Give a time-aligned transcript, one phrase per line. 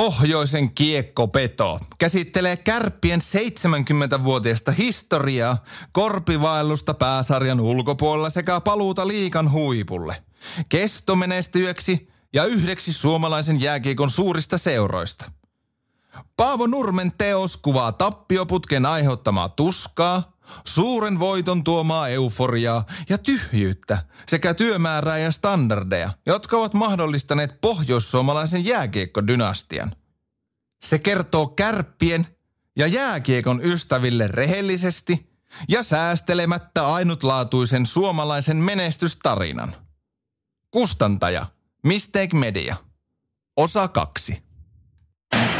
[0.00, 10.22] Pohjoisen kiekkopeto käsittelee kärppien 70-vuotiaista historiaa, korpivaellusta pääsarjan ulkopuolella sekä paluuta liikan huipulle.
[10.68, 15.30] Kestomenestyjäksi ja yhdeksi suomalaisen jääkiekon suurista seuroista.
[16.36, 20.32] Paavo Nurmen teos kuvaa tappioputken aiheuttamaa tuskaa,
[20.64, 29.96] suuren voiton tuomaa euforiaa ja tyhjyyttä sekä työmäärää ja standardeja, jotka ovat mahdollistaneet pohjoissuomalaisen jääkiekkodynastian.
[30.82, 32.26] Se kertoo kärppien
[32.76, 35.30] ja jääkiekon ystäville rehellisesti
[35.68, 39.76] ja säästelemättä ainutlaatuisen suomalaisen menestystarinan.
[40.70, 41.46] Kustantaja
[41.82, 42.76] Mistake Media.
[43.56, 44.42] Osa kaksi.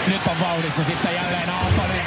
[0.07, 2.00] Nyt on vauhdissa sitten jälleen Aaltonen.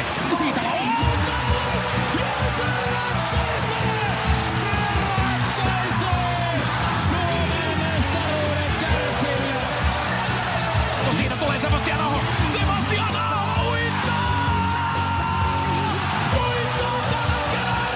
[11.73, 12.19] Sebastian Aho.
[12.47, 13.73] Sebastian Aho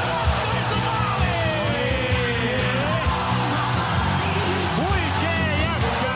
[0.08, 1.28] ratkaisumaali!
[5.64, 6.16] Jätkä!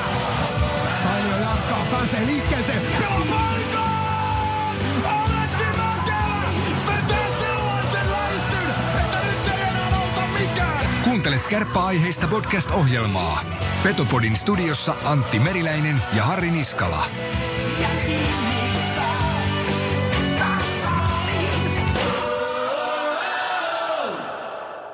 [1.41, 2.81] Jatkaa, pääsee liikkeeseen.
[2.81, 4.75] Pelaa paikkaan!
[5.05, 6.43] Aleksi Mäkelä
[6.87, 8.69] vetää sellaisen läissyn,
[9.01, 10.85] että nyt ei enää auta mikään.
[11.03, 13.41] Kuuntelet kärppäaiheista podcast-ohjelmaa.
[13.83, 17.05] Petopodin studiossa Antti Meriläinen ja Harri Niskala.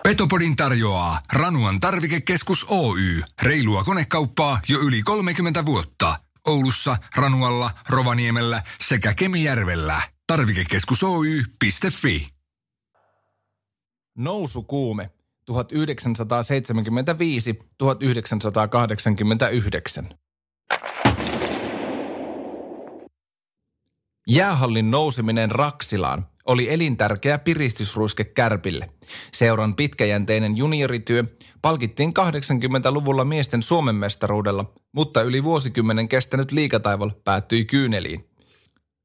[0.08, 3.22] Petopodin tarjoaa Ranuan tarvikekeskus Oy.
[3.42, 6.20] Reilua konekauppaa jo yli 30 vuotta.
[6.48, 10.02] Oulussa, Ranualla, Rovaniemellä sekä Kemijärvellä.
[10.28, 12.28] Tarvikekeskus Oy.fi.
[14.18, 15.12] Nousukuume
[15.52, 15.56] 1975-1989.
[24.30, 28.90] Jäähallin nouseminen Raksilaan oli elintärkeä piristysruiske Kärpille.
[29.34, 31.24] Seuran pitkäjänteinen juniorityö
[31.62, 38.30] palkittiin 80-luvulla miesten Suomen mestaruudella, mutta yli vuosikymmenen kestänyt liikataival päättyi kyyneliin.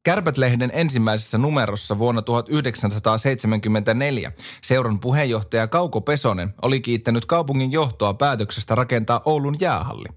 [0.04, 9.22] Kärpät-lehden ensimmäisessä numerossa vuonna 1974 seuran puheenjohtaja Kauko Pesonen oli kiittänyt kaupungin johtoa päätöksestä rakentaa
[9.24, 10.08] Oulun jäähalli.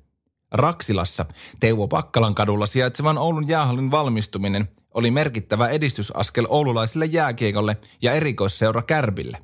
[0.52, 1.26] Raksilassa
[1.60, 9.38] Teuvo Pakkalan kadulla sijaitsevan Oulun jäähallin valmistuminen oli merkittävä edistysaskel oululaisille jääkiekolle ja erikoisseura Kärpille.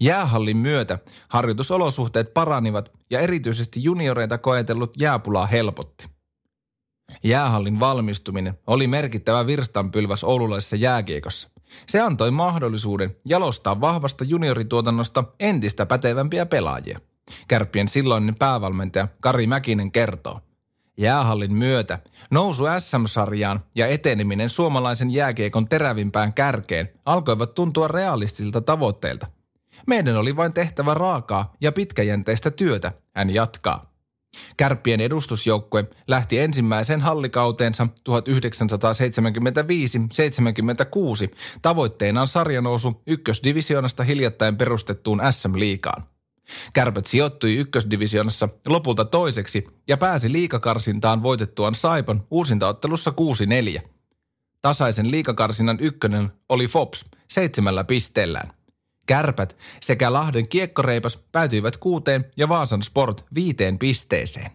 [0.00, 6.06] Jäähallin myötä harjoitusolosuhteet paranivat ja erityisesti junioreita koetellut jääpulaa helpotti.
[7.24, 11.50] Jäähallin valmistuminen oli merkittävä virstanpylväs oululaisessa jääkiekossa.
[11.86, 17.00] Se antoi mahdollisuuden jalostaa vahvasta juniorituotannosta entistä pätevämpiä pelaajia.
[17.48, 20.40] Kärppien silloinen päävalmentaja Kari Mäkinen kertoo.
[20.96, 21.98] Jäähallin myötä
[22.30, 29.26] nousu SM-sarjaan ja eteneminen suomalaisen jääkiekon terävimpään kärkeen alkoivat tuntua realistisilta tavoitteilta.
[29.86, 33.92] Meidän oli vain tehtävä raakaa ja pitkäjänteistä työtä, hän jatkaa.
[34.56, 38.14] Kärppien edustusjoukkue lähti ensimmäiseen hallikauteensa 1975-76
[41.62, 46.11] tavoitteenaan sarjanousu ykkösdivisioonasta hiljattain perustettuun SM-liikaan.
[46.72, 53.12] Kärpät sijoittui ykkösdivisioonassa lopulta toiseksi ja pääsi liikakarsintaan voitettuaan Saipan uusintaottelussa
[53.80, 53.82] 6-4.
[54.62, 58.52] Tasaisen liikakarsinnan ykkönen oli Fops seitsemällä pisteellään.
[59.06, 64.50] Kärpät sekä Lahden kiekkoreipas päätyivät kuuteen ja Vaasan Sport viiteen pisteeseen.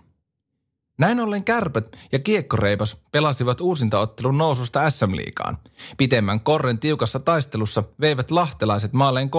[0.97, 5.57] Näin ollen kärpät ja kiekkoreipas pelasivat uusintaottelun noususta SM-liigaan.
[5.97, 9.29] Pitemmän korren tiukassa taistelussa veivät lahtelaiset maaleen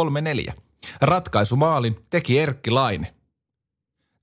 [0.51, 0.53] 3-4.
[1.00, 3.15] Ratkaisumaali teki Erkki Laine.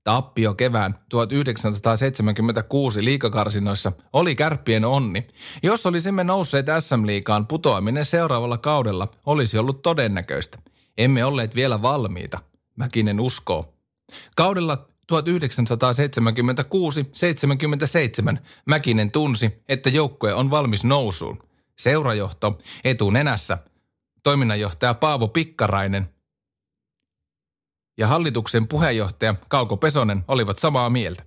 [0.04, 5.26] Tappio kevään 1976 liikakarsinoissa oli kärppien onni.
[5.62, 10.58] Jos olisimme nousseet SM-liikaan, putoaminen seuraavalla kaudella olisi ollut todennäköistä.
[10.98, 12.38] Emme olleet vielä valmiita,
[12.76, 13.74] Mäkinen uskoo.
[14.36, 15.16] Kaudella 1976-77
[18.66, 21.38] Mäkinen tunsi, että joukkue on valmis nousuun.
[21.78, 23.58] Seurajohto etunenässä,
[24.22, 26.15] toiminnanjohtaja Paavo Pikkarainen
[27.98, 31.24] ja hallituksen puheenjohtaja Kauko Pesonen olivat samaa mieltä.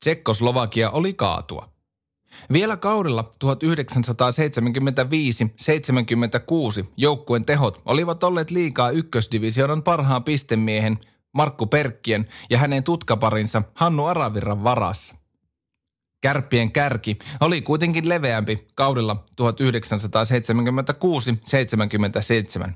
[0.00, 1.74] Tsekkoslovakia oli kaatua.
[2.52, 3.46] Vielä kaudella 1975-76
[6.96, 10.98] joukkueen tehot olivat olleet liikaa ykkösdivisionan parhaan pistemiehen
[11.32, 15.14] Markku Perkkien ja hänen tutkaparinsa Hannu Aravirran varassa.
[16.24, 19.24] Kärppien kärki oli kuitenkin leveämpi kaudella
[22.66, 22.70] 1976-77.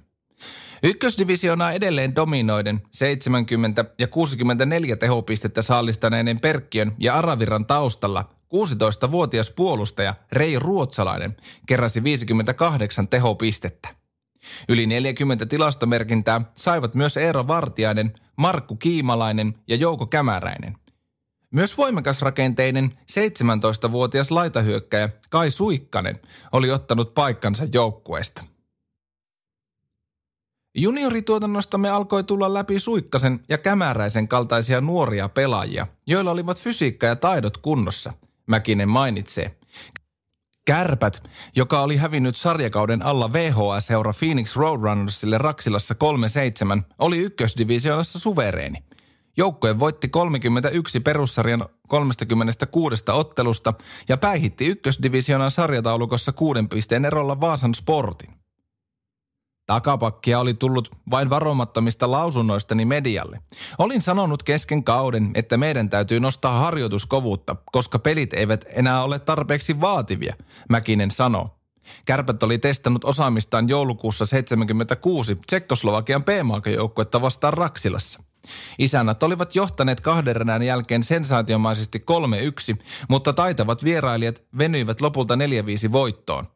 [0.82, 10.58] Ykkösdivisioonaa edelleen dominoiden 70 ja 64 tehopistettä saalistaneiden Perkkiön ja Aravirran taustalla 16-vuotias puolustaja Rei
[10.58, 11.36] Ruotsalainen
[11.66, 13.88] keräsi 58 tehopistettä.
[14.68, 20.76] Yli 40 tilastomerkintää saivat myös Eero Vartiainen, Markku Kiimalainen ja Jouko Kämäräinen.
[21.50, 26.20] Myös voimakas rakenteinen 17-vuotias laitahyökkäjä Kai Suikkanen
[26.52, 28.44] oli ottanut paikkansa joukkueesta.
[30.74, 37.56] Juniorituotannostamme alkoi tulla läpi Suikkasen ja Kämäräisen kaltaisia nuoria pelaajia, joilla olivat fysiikka ja taidot
[37.56, 38.12] kunnossa,
[38.46, 39.58] Mäkinen mainitsee.
[40.64, 41.22] Kärpät,
[41.56, 45.94] joka oli hävinnyt sarjakauden alla VHS-seura Phoenix Roadrunnersille Raksilassa
[46.78, 48.84] 3-7, oli ykkösdivisioonassa suvereeni.
[49.38, 53.74] Joukkue voitti 31 perussarjan 36 ottelusta
[54.08, 58.30] ja päihitti ykkösdivisioonan sarjataulukossa kuuden pisteen erolla Vaasan Sportin.
[59.66, 63.40] Takapakkia oli tullut vain varomattomista lausunnoistani medialle.
[63.78, 69.80] Olin sanonut kesken kauden, että meidän täytyy nostaa harjoituskovuutta, koska pelit eivät enää ole tarpeeksi
[69.80, 70.34] vaativia,
[70.68, 71.58] Mäkinen sanoo.
[72.04, 76.28] Kärpät oli testannut osaamistaan joulukuussa 76 Tsekkoslovakian p
[77.22, 78.27] vastaan Raksilassa.
[78.78, 82.04] Isännät olivat johtaneet kahden erän jälkeen sensaatiomaisesti
[82.78, 86.48] 3-1, mutta taitavat vierailijat venyivät lopulta 4-5 voittoon.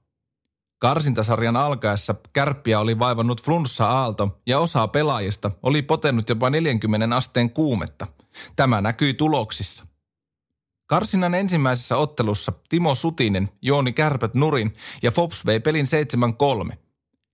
[0.78, 8.06] Karsintasarjan alkaessa kärppiä oli vaivannut flunssa-aalto ja osa pelaajista oli potennut jopa 40 asteen kuumetta.
[8.56, 9.86] Tämä näkyi tuloksissa.
[10.86, 15.86] Karsinnan ensimmäisessä ottelussa Timo Sutinen jooni kärpät nurin ja Fops vei pelin
[16.72, 16.76] 7-3.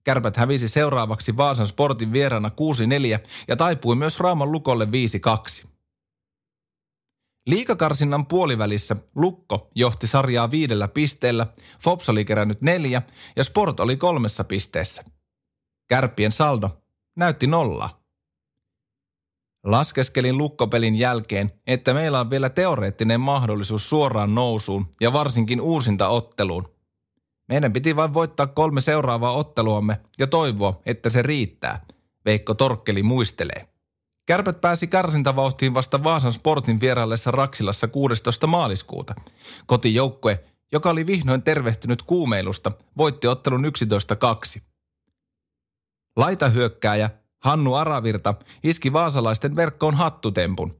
[0.09, 4.87] Kärpät hävisi seuraavaksi Vaasan sportin vierana 6-4 ja taipui myös Raaman lukolle
[5.65, 5.67] 5-2.
[7.47, 11.47] Liikakarsinnan puolivälissä Lukko johti sarjaa viidellä pisteellä,
[11.83, 13.01] Fops oli kerännyt neljä
[13.35, 15.03] ja Sport oli kolmessa pisteessä.
[15.89, 16.69] Kärppien saldo
[17.15, 18.03] näytti nollaa.
[19.65, 26.78] Laskeskelin lukkopelin jälkeen, että meillä on vielä teoreettinen mahdollisuus suoraan nousuun ja varsinkin uusinta otteluun.
[27.49, 31.85] Meidän piti vain voittaa kolme seuraavaa otteluamme ja toivoa, että se riittää,
[32.25, 33.67] Veikko Torkkeli muistelee.
[34.25, 38.47] Kärpät pääsi karsintavauhtiin vasta Vaasan sportin vieraillessa Raksilassa 16.
[38.47, 39.15] maaliskuuta.
[39.65, 43.65] Kotijoukkue, joka oli vihdoin tervehtynyt kuumeilusta, voitti ottelun
[44.57, 44.61] 11-2.
[46.17, 47.09] Laitahyökkääjä
[47.39, 50.78] Hannu Aravirta iski vaasalaisten verkkoon hattutempun.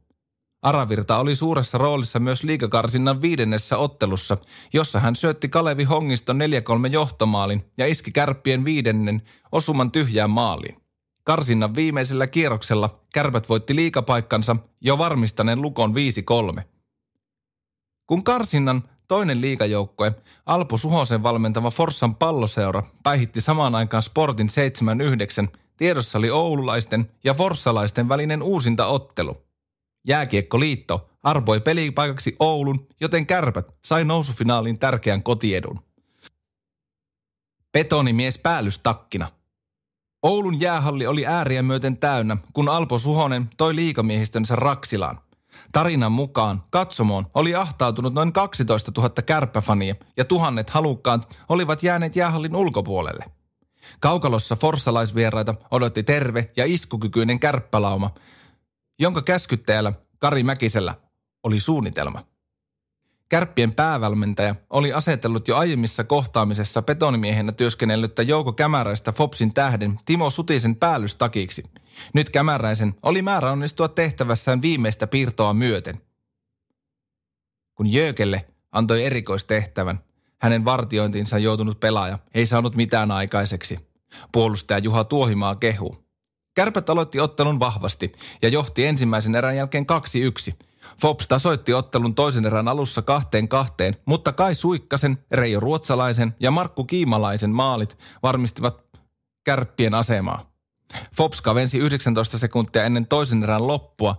[0.61, 4.37] Aravirta oli suuressa roolissa myös liikakarsinnan viidennessä ottelussa,
[4.73, 6.39] jossa hän syötti Kalevi Hongiston
[6.87, 9.21] 4-3 johtomaalin ja iski kärppien viidennen
[9.51, 10.81] osuman tyhjään maaliin.
[11.23, 15.93] Karsinnan viimeisellä kierroksella kärpät voitti liikapaikkansa jo varmistaneen lukon
[16.59, 16.61] 5-3.
[18.07, 20.15] Kun karsinnan toinen liikajoukkue,
[20.45, 24.49] Alpu Suhosen valmentava Forssan palloseura, päihitti samaan aikaan Sportin
[25.45, 25.47] 7-9,
[25.77, 29.48] tiedossa oli oululaisten ja forssalaisten välinen uusinta ottelu.
[30.07, 35.79] Jääkiekkoliitto arpoi pelipaikaksi Oulun, joten kärpät sai nousufinaalin tärkeän kotiedun.
[37.71, 39.31] Betonimies päällystakkina–
[40.23, 45.19] Oulun jäähalli oli ääriä myöten täynnä, kun Alpo Suhonen toi liikamiehistönsä Raksilaan.
[45.71, 52.55] Tarinan mukaan katsomoon oli ahtautunut noin 12 000 kärppäfania ja tuhannet halukkaat olivat jääneet jäähallin
[52.55, 53.25] ulkopuolelle.
[53.99, 58.13] Kaukalossa forssalaisvieraita odotti terve ja iskukykyinen kärppälauma,
[58.99, 60.95] jonka käskyttäjällä Kari Mäkisellä
[61.43, 62.25] oli suunnitelma.
[63.29, 70.75] Kärppien päävalmentaja oli asetellut jo aiemmissa kohtaamisessa betonimiehenä työskennellyttä Jouko Kämäräistä Fopsin tähden Timo Sutisen
[70.75, 71.63] päällystakiksi.
[72.13, 76.01] Nyt Kämäräisen oli määrä onnistua tehtävässään viimeistä piirtoa myöten.
[77.75, 79.99] Kun Jökelle antoi erikoistehtävän,
[80.37, 83.79] hänen vartiointinsa joutunut pelaaja ei saanut mitään aikaiseksi.
[84.31, 86.08] Puolustaja Juha Tuohimaa kehu.
[86.55, 89.85] Kärpät aloitti ottelun vahvasti ja johti ensimmäisen erän jälkeen
[90.51, 90.53] 2-1–
[91.01, 96.83] Fops tasoitti ottelun toisen erän alussa kahteen kahteen, mutta Kai Suikkasen, Reijo Ruotsalaisen ja Markku
[96.83, 98.83] Kiimalaisen maalit varmistivat
[99.43, 100.49] kärppien asemaa.
[101.17, 104.15] Fops kavensi 19 sekuntia ennen toisen erän loppua,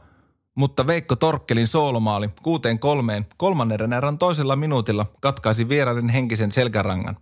[0.55, 7.17] mutta Veikko Torkkelin soolomaali kuuteen kolmeen kolmannen erän toisella minuutilla katkaisi vieraiden henkisen selkärangan.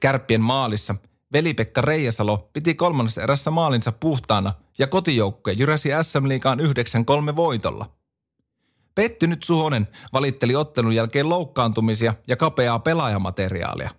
[0.00, 0.94] Kärppien maalissa
[1.32, 6.58] Veli-Pekka Reijasalo piti kolmannessa erässä maalinsa puhtaana ja kotijoukkue jyräsi SM Liigaan
[7.32, 7.90] 9-3 voitolla.
[8.94, 13.90] Pettynyt Suhonen valitteli ottelun jälkeen loukkaantumisia ja kapeaa pelaajamateriaalia.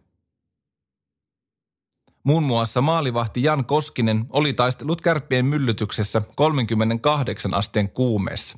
[2.23, 8.57] Muun muassa maalivahti Jan Koskinen oli taistellut kärppien myllytyksessä 38 asteen kuumeessa.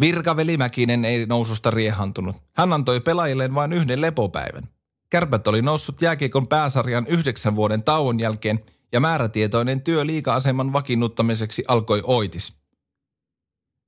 [0.00, 2.36] Virkaveli Mäkinen ei noususta riehantunut.
[2.52, 4.68] Hän antoi pelaajilleen vain yhden lepopäivän.
[5.10, 12.00] Kärpät oli noussut jääkiekon pääsarjan yhdeksän vuoden tauon jälkeen ja määrätietoinen työ liika-aseman vakiinnuttamiseksi alkoi
[12.04, 12.60] oitis.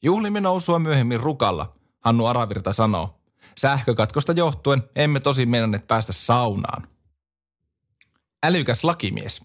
[0.02, 3.18] Juhlimme nousua myöhemmin rukalla, Hannu Aravirta sanoo.
[3.58, 6.88] Sähkökatkosta johtuen emme tosi mennä päästä saunaan.
[8.42, 9.44] Älykäs lakimies.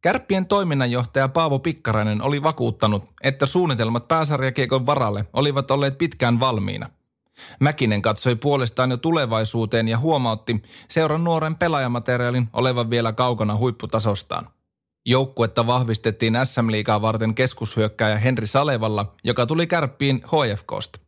[0.00, 6.90] Kärppien toiminnanjohtaja Paavo Pikkarainen oli vakuuttanut, että suunnitelmat pääsarjakiekon varalle olivat olleet pitkään valmiina.
[7.60, 14.48] Mäkinen katsoi puolestaan jo tulevaisuuteen ja huomautti seuran nuoren pelaajamateriaalin olevan vielä kaukana huipputasostaan.
[15.06, 21.00] Joukkuetta vahvistettiin SM-liigaa varten keskushyökkääjä Henri Salevalla, joka tuli kärppiin HFKsta.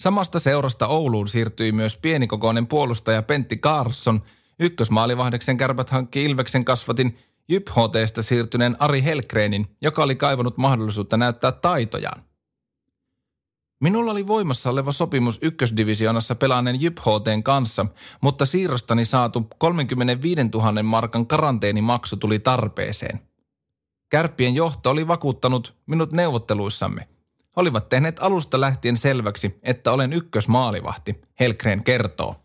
[0.00, 4.22] Samasta seurasta Ouluun siirtyi myös pienikokoinen puolustaja Pentti Carlson.
[4.60, 11.52] Ykkösmaalivahdeksen kärpät hankki Ilveksen kasvatin Jyp HTstä siirtyneen Ari Helkreenin, joka oli kaivannut mahdollisuutta näyttää
[11.52, 12.22] taitojaan.
[13.84, 17.86] Minulla oli voimassa oleva sopimus ykkösdivisioonassa pelaaneen Jyp HTn kanssa,
[18.20, 23.20] mutta siirrostani saatu 35 000 markan karanteenimaksu tuli tarpeeseen.
[24.10, 27.08] Kärppien johto oli vakuuttanut minut neuvotteluissamme.
[27.56, 32.36] Olivat tehneet alusta lähtien selväksi, että olen ykkösmaalivahti, Helkreen kertoo.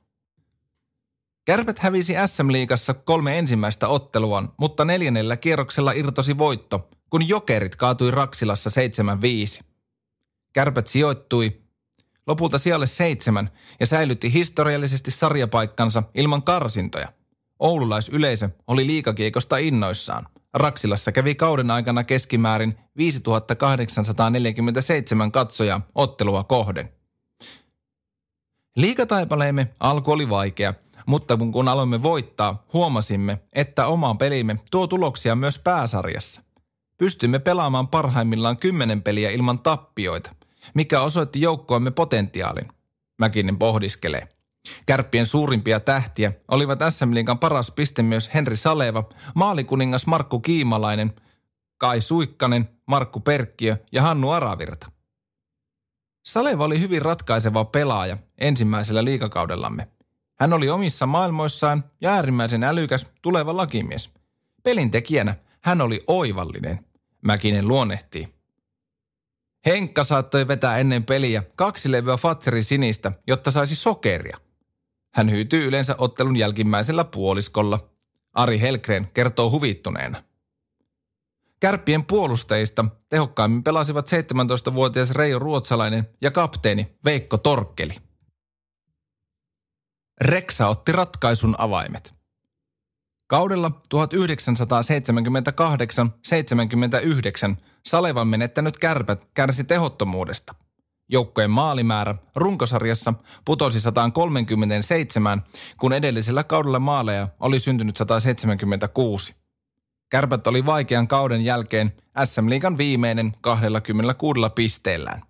[1.45, 8.69] Kärpät hävisi SM-liigassa kolme ensimmäistä otteluaan, mutta neljännellä kierroksella irtosi voitto, kun jokerit kaatui Raksilassa
[9.61, 9.68] 7-5.
[10.53, 11.61] Kärpät sijoittui
[12.27, 17.07] lopulta sijalle seitsemän ja säilytti historiallisesti sarjapaikkansa ilman karsintoja.
[17.59, 20.27] Oululaisyleisö oli liikakiekosta innoissaan.
[20.53, 26.93] Raksilassa kävi kauden aikana keskimäärin 5847 katsoja ottelua kohden.
[28.75, 30.73] Liikataipaleemme alku oli vaikea,
[31.05, 36.41] mutta kun aloimme voittaa, huomasimme, että oma pelimme tuo tuloksia myös pääsarjassa.
[36.97, 40.35] Pystymme pelaamaan parhaimmillaan kymmenen peliä ilman tappioita,
[40.75, 42.67] mikä osoitti joukkoamme potentiaalin.
[43.19, 44.27] Mäkinen pohdiskelee.
[44.85, 51.13] Kärppien suurimpia tähtiä olivat SM Liigan paras piste myös Henri Saleva, maalikuningas Markku Kiimalainen,
[51.77, 54.91] Kai Suikkanen, Markku Perkkiö ja Hannu Aravirta.
[56.25, 59.87] Saleva oli hyvin ratkaiseva pelaaja ensimmäisellä liikakaudellamme.
[60.39, 64.11] Hän oli omissa maailmoissaan ja äärimmäisen älykäs tuleva lakimies.
[64.63, 66.85] Pelintekijänä hän oli oivallinen,
[67.21, 68.38] Mäkinen luonnehtii.
[69.65, 74.37] Henkka saattoi vetää ennen peliä kaksi levyä Fatserin sinistä, jotta saisi sokeria.
[75.13, 77.89] Hän hyytyy yleensä ottelun jälkimmäisellä puoliskolla.
[78.33, 80.23] Ari Helgren kertoo huvittuneena.
[81.59, 87.95] Kärppien puolustajista tehokkaimmin pelasivat 17-vuotias Reijo Ruotsalainen ja kapteeni Veikko Torkkeli.
[90.21, 92.13] Reksa otti ratkaisun avaimet.
[93.27, 93.97] Kaudella 1978-79
[97.85, 100.55] Salevan menettänyt kärpät kärsi tehottomuudesta.
[101.11, 103.13] Joukkojen maalimäärä runkosarjassa
[103.45, 105.43] putosi 137,
[105.79, 109.35] kun edellisellä kaudella maaleja oli syntynyt 176.
[110.09, 111.93] Kärpät oli vaikean kauden jälkeen
[112.25, 115.21] SM-liigan viimeinen 26 pisteellään.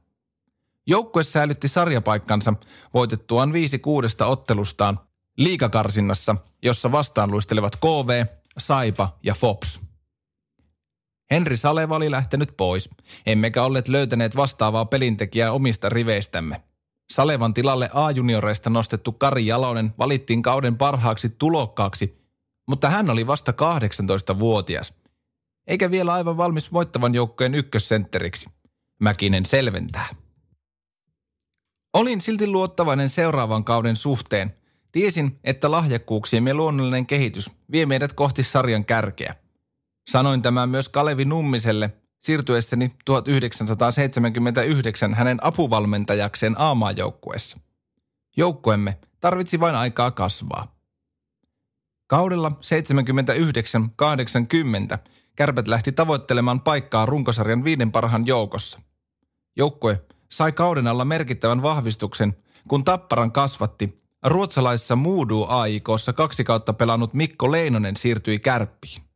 [0.88, 2.54] Joukkue säilytti sarjapaikkansa
[2.94, 5.00] voitettuaan viisi kuudesta ottelustaan
[5.38, 8.26] liikakarsinnassa, jossa vastaan luistelevat KV,
[8.58, 9.89] Saipa ja Fops.
[11.32, 12.90] Henri Saleva oli lähtenyt pois,
[13.26, 16.64] emmekä olleet löytäneet vastaavaa pelintekijää omista riveistämme.
[17.12, 22.20] Salevan tilalle A-junioreista nostettu Kari Jalonen valittiin kauden parhaaksi tulokkaaksi,
[22.68, 24.94] mutta hän oli vasta 18-vuotias.
[25.68, 28.50] Eikä vielä aivan valmis voittavan joukkojen ykkössentteriksi.
[29.00, 30.08] Mäkinen selventää.
[31.94, 34.56] Olin silti luottavainen seuraavan kauden suhteen.
[34.92, 39.36] Tiesin, että lahjakkuuksiemme luonnollinen kehitys vie meidät kohti sarjan kärkeä.
[40.08, 47.60] Sanoin tämän myös Kalevi Nummiselle siirtyessäni 1979 hänen apuvalmentajakseen A-maajoukkueessa.
[48.38, 50.76] Joukkuemme tarvitsi vain aikaa kasvaa.
[52.08, 52.52] Kaudella
[54.96, 54.98] 79-80
[55.36, 58.82] kärpät lähti tavoittelemaan paikkaa runkosarjan viiden parhaan joukossa.
[59.56, 60.02] Joukkue
[60.32, 62.38] sai kauden alla merkittävän vahvistuksen,
[62.68, 64.00] kun Tapparan kasvatti.
[64.26, 69.09] Ruotsalaisessa Muudu AIKssa kaksi kautta pelannut Mikko Leinonen siirtyi kärppiin.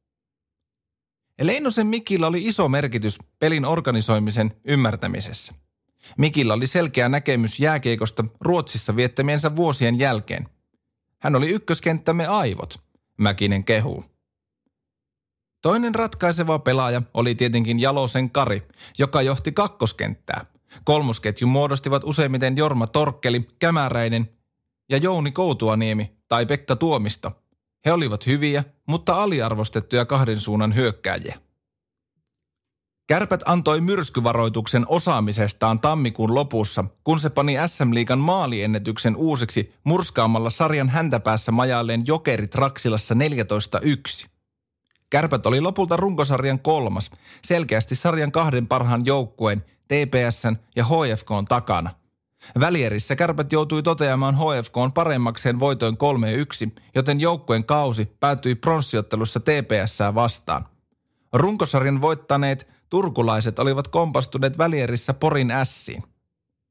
[1.42, 5.54] Leinosen Mikillä oli iso merkitys pelin organisoimisen ymmärtämisessä.
[6.18, 10.50] Mikillä oli selkeä näkemys jääkeikosta Ruotsissa viettämiensä vuosien jälkeen.
[11.20, 12.80] Hän oli ykköskenttämme aivot,
[13.18, 14.06] Mäkinen kehuu.
[15.62, 20.46] Toinen ratkaiseva pelaaja oli tietenkin Jalosen Kari, joka johti kakkoskenttää–
[20.84, 24.30] Kolmosketju muodostivat useimmiten Jorma Torkkeli, Kämäräinen
[24.90, 27.32] ja Jouni Koutuaniemi tai Pekka Tuomista.
[27.86, 31.36] He olivat hyviä, mutta aliarvostettuja kahden suunnan hyökkääjiä.
[33.08, 41.52] Kärpät antoi myrskyvaroituksen osaamisestaan tammikuun lopussa, kun se pani SM-liigan maaliennätyksen uusiksi murskaamalla sarjan häntäpäässä
[41.52, 43.16] majalleen jokerit Raksilassa
[44.24, 44.28] 14-1.
[45.10, 47.12] Kärpät oli lopulta runkosarjan kolmas,
[47.46, 51.90] selkeästi sarjan kahden parhaan joukkueen, TPSn ja HFKn takana.
[52.60, 60.66] Välierissä kärpät joutui toteamaan HFKn paremmakseen voitoin 3-1, joten joukkueen kausi päätyi pronssiottelussa TPSää vastaan.
[61.34, 66.04] Runkosarjan voittaneet turkulaiset olivat kompastuneet välierissä Porin ässiin.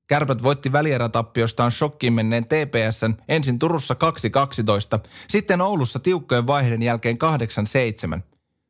[0.07, 3.97] Kärpät voitti välierätappioistaan shokkiin menneen TPSn ensin Turussa
[4.97, 7.19] 2-12, sitten Oulussa tiukkojen vaihden jälkeen
[8.17, 8.21] 8-7.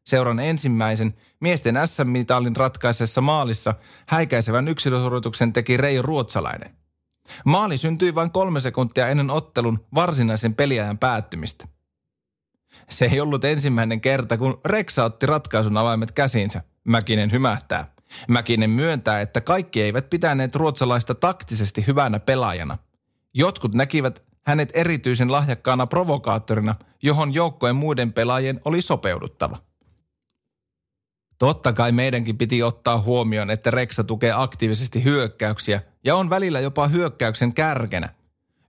[0.06, 3.74] Seuran ensimmäisen miesten SM-mitalin ratkaisessa maalissa
[4.06, 6.81] häikäisevän yksilösuorituksen teki Reijo Ruotsalainen.
[7.44, 11.68] Maali syntyi vain kolme sekuntia ennen ottelun varsinaisen peliajan päättymistä.
[12.88, 16.62] Se ei ollut ensimmäinen kerta, kun Reksa otti ratkaisun avaimet käsiinsä.
[16.84, 17.94] Mäkinen hymähtää.
[18.28, 22.78] Mäkinen myöntää, että kaikki eivät pitäneet ruotsalaista taktisesti hyvänä pelaajana.
[23.34, 29.56] Jotkut näkivät hänet erityisen lahjakkaana provokaattorina, johon joukkojen muiden pelaajien oli sopeuduttava.
[31.42, 36.88] Totta kai meidänkin piti ottaa huomioon, että Reksa tukee aktiivisesti hyökkäyksiä ja on välillä jopa
[36.88, 38.08] hyökkäyksen kärkenä.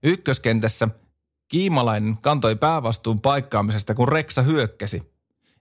[0.02, 0.88] Ykköskentässä
[1.48, 5.02] Kiimalainen kantoi päävastuun paikkaamisesta, kun Reksa hyökkäsi.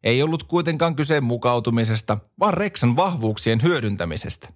[0.03, 4.47] Ei ollut kuitenkaan kyse mukautumisesta, vaan Reksan vahvuuksien hyödyntämisestä.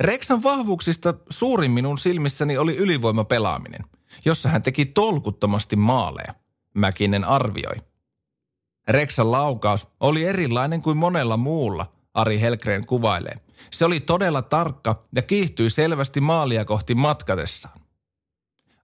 [0.00, 3.84] Reksan vahvuuksista suurin minun silmissäni oli ylivoimapelaaminen,
[4.24, 6.34] jossa hän teki tolkuttomasti maaleja,
[6.74, 7.76] Mäkinen arvioi.
[8.88, 13.34] Reksan laukaus oli erilainen kuin monella muulla, Ari Helgren kuvailee.
[13.70, 17.80] Se oli todella tarkka ja kiihtyi selvästi maalia kohti matkatessaan.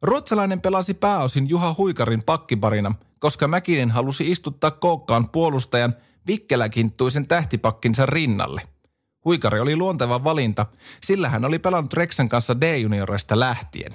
[0.02, 8.62] Ruotsalainen pelasi pääosin Juha Huikarin pakkiparina, koska Mäkinen halusi istuttaa kookkaan puolustajan vikkeläkinttuisen tähtipakkinsa rinnalle.
[9.24, 10.66] Huikari oli luonteva valinta,
[11.02, 13.92] sillä hän oli pelannut Reksan kanssa D-junioreista lähtien.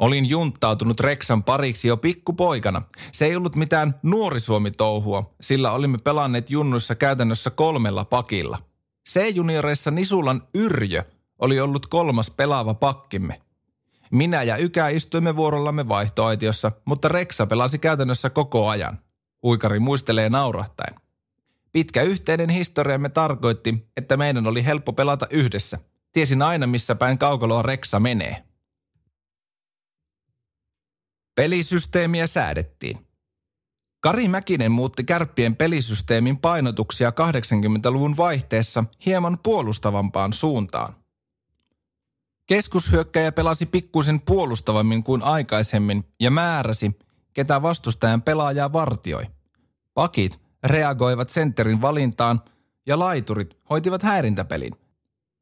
[0.00, 2.82] Olin junttautunut Reksan pariksi jo pikkupoikana.
[3.12, 8.58] Se ei ollut mitään nuori Suomi-touhua, sillä olimme pelanneet junnuissa käytännössä kolmella pakilla.
[9.08, 11.02] C-junioreissa Nisulan Yrjö
[11.38, 13.40] oli ollut kolmas pelaava pakkimme.
[14.10, 18.98] Minä ja Ykä istuimme vuorollamme vaihtoaitiossa, mutta Reksa pelasi käytännössä koko ajan.
[19.44, 20.94] Uikari muistelee naurahtaen.
[21.72, 25.78] Pitkä yhteinen historiamme tarkoitti, että meidän oli helppo pelata yhdessä.
[26.12, 28.49] Tiesin aina, missä päin kaukaloa Reksa menee.
[31.40, 33.06] Pelisysteemiä säädettiin.
[34.00, 40.94] Kari Mäkinen muutti kärppien pelisysteemin painotuksia 80-luvun vaihteessa hieman puolustavampaan suuntaan.
[42.46, 46.98] Keskushyökkäjä pelasi pikkuisen puolustavammin kuin aikaisemmin ja määräsi,
[47.32, 49.24] ketä vastustajan pelaajaa vartioi.
[49.94, 52.40] Pakit reagoivat sentterin valintaan
[52.86, 54.72] ja laiturit hoitivat häirintäpelin.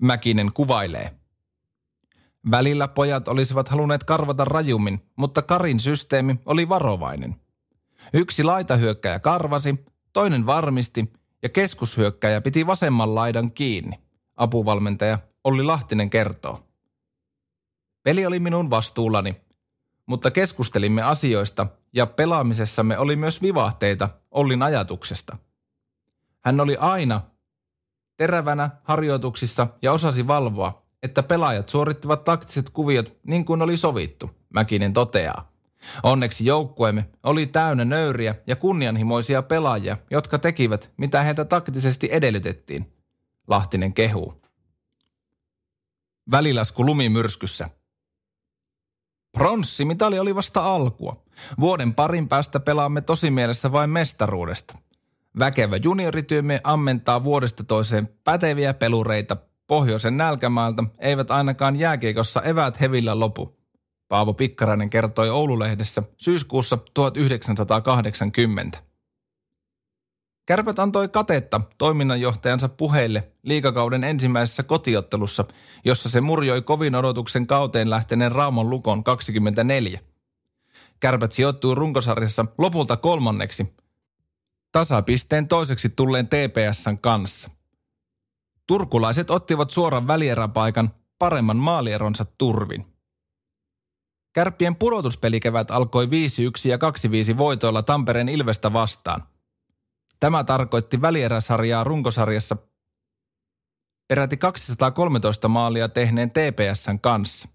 [0.03, 1.18] Mäkinen kuvailee.
[2.51, 7.37] Välillä pojat olisivat halunneet karvata rajummin, mutta Karin systeemi oli varovainen.
[8.13, 14.01] Yksi laitahyökkäjä karvasi, toinen varmisti ja keskushyökkäjä piti vasemman laidan kiinni.
[14.37, 16.61] Apuvalmentaja Olli Lahtinen kertoo.
[18.03, 19.41] Peli oli minun vastuullani,
[20.07, 25.37] mutta keskustelimme asioista ja pelaamisessamme oli myös vivahteita Ollin ajatuksesta.
[26.41, 27.21] Hän oli aina
[28.17, 34.93] terävänä harjoituksissa ja osasi valvoa, että pelaajat suorittivat taktiset kuviot niin kuin oli sovittu, Mäkinen
[34.93, 35.53] toteaa.
[36.03, 42.93] Onneksi joukkueemme oli täynnä nöyriä ja kunnianhimoisia pelaajia, jotka tekivät, mitä heiltä taktisesti edellytettiin.
[43.49, 44.43] Lahtinen kehuu.
[46.31, 47.71] Välilasku lumimyrskyssä.
[49.33, 51.23] Pronssimitali oli vasta alkua.
[51.61, 54.79] Vuoden parin päästä pelaamme tosi mielessä vain mestaruudesta.
[55.39, 59.37] Väkevä juniorityömme ammentaa vuodesta toiseen päteviä pelureita
[59.69, 63.59] pohjoisen nälkämaalta, eivät ainakaan jääkiekossa eväät hevillä lopu.
[64.09, 68.79] Paavo Pikkarainen kertoi Oululehdessä syyskuussa 1980.
[70.47, 75.45] Kärpät antoi katetta toiminnanjohtajansa puheille liikakauden ensimmäisessä kotiottelussa,
[75.85, 80.01] jossa se murjoi kovin odotuksen kauteen lähteneen Raumon lukon 24.
[81.01, 83.77] Kärpät sijoittui runkosarjassa lopulta kolmanneksi,
[84.73, 87.58] tasapisteen toiseksi tulleen TPSn kanssa.
[88.69, 92.87] Turkulaiset ottivat suoran välieräpaikan paremman maalieronsa turvin.
[94.33, 96.09] Kärppien pudotuspelikevät alkoi 5-1
[96.69, 96.77] ja
[97.35, 99.23] 2-5 voitoilla Tampereen Ilvestä vastaan–
[100.21, 102.57] Tämä tarkoitti välieräsarjaa runkosarjassa
[104.09, 107.49] peräti 213 maalia tehneen TPSn kanssa.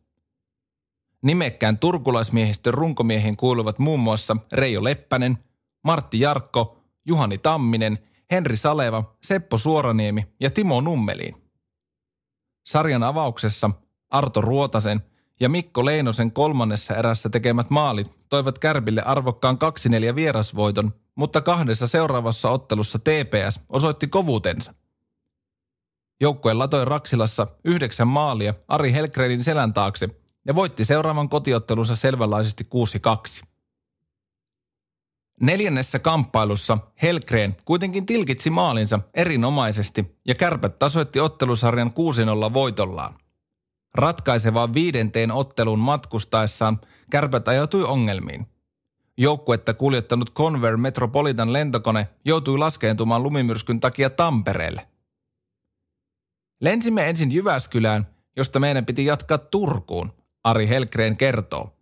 [1.21, 5.38] Nimekkään turkulaismiehistön runkomiehiin kuuluvat muun muassa Reijo Leppänen,
[5.84, 7.99] Martti Jarkko, Juhani Tamminen,
[8.31, 11.36] Henri Saleva, Seppo Suoraniemi ja Timo Nummeliin.
[12.65, 13.69] Sarjan avauksessa
[14.09, 15.03] Arto Ruotasen
[15.39, 19.57] ja Mikko Leinosen kolmannessa erässä tekemät maalit toivat Kärpille arvokkaan
[20.12, 24.73] 2-4 vierasvoiton, mutta kahdessa seuraavassa ottelussa TPS osoitti kovuutensa.
[26.21, 30.09] Joukkue latoi Raksilassa yhdeksän maalia Ari Helgrenin selän taakse
[30.45, 32.67] ja voitti seuraavan kotiottelunsa selvänlaisesti
[33.41, 33.45] 6-2.
[35.41, 41.91] Neljännessä kamppailussa Helgren kuitenkin tilkitsi maalinsa erinomaisesti ja kärpät tasoitti ottelusarjan
[42.50, 43.15] 6-0 voitollaan.
[43.96, 48.48] Ratkaisevaan viidenteen ottelun matkustaessaan kärpät ajautui ongelmiin.
[49.17, 54.88] Joukkuetta kuljettanut Conver Metropolitan lentokone joutui laskeentumaan lumimyrskyn takia Tampereelle.
[56.62, 61.78] Lensimme ensin Jyväskylään, josta meidän piti jatkaa Turkuun, Ari Helgren kertoo.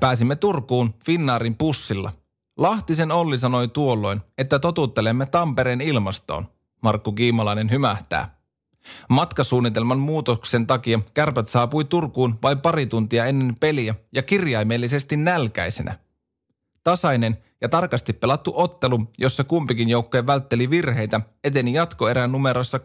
[0.00, 2.12] Pääsimme Turkuun Finnaarin pussilla.
[2.58, 6.48] Lahtisen Olli sanoi tuolloin, että totuttelemme Tampereen ilmastoon.
[6.82, 8.38] Markku Kiimalainen hymähtää.
[9.08, 15.98] Matkasuunnitelman muutoksen takia kärpät saapui Turkuun vain pari tuntia ennen peliä ja kirjaimellisesti nälkäisenä.
[16.84, 22.80] Tasainen ja tarkasti pelattu ottelu, jossa kumpikin joukkue vältteli virheitä, eteni jatkoerän numerossa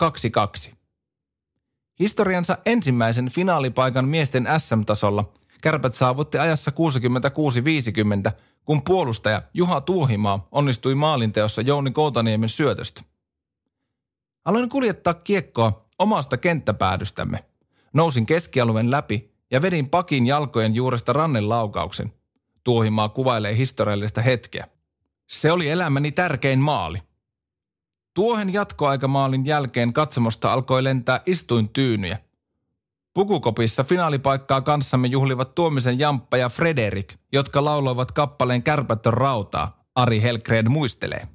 [0.70, 0.74] 2-2.
[2.00, 6.72] Historiansa ensimmäisen finaalipaikan miesten SM-tasolla kärpät saavutti ajassa
[8.30, 8.32] 66-50,
[8.66, 13.02] kun puolustaja Juha Tuuhimaa onnistui maalinteossa Jouni Koutaniemen syötöstä.
[14.46, 17.46] Aloin kuljettaa kiekkoa omasta kenttäpäädystämme.
[17.94, 22.14] Nousin keskialueen läpi ja vedin pakin jalkojen juuresta rannen laukauksen.
[22.64, 24.68] Tuohimaa kuvailee historiallista hetkeä.
[25.28, 27.02] Se oli elämäni tärkein maali.
[28.14, 32.18] Tuohen jatkoaikamaalin jälkeen katsomosta alkoi lentää istuintyynyjä.
[33.14, 40.72] Pukukopissa finaalipaikkaa kanssamme juhlivat Tuomisen Jamppa ja Frederik, jotka lauloivat kappaleen Kärpättön rautaa, Ari Helgren
[40.72, 41.28] muistelee.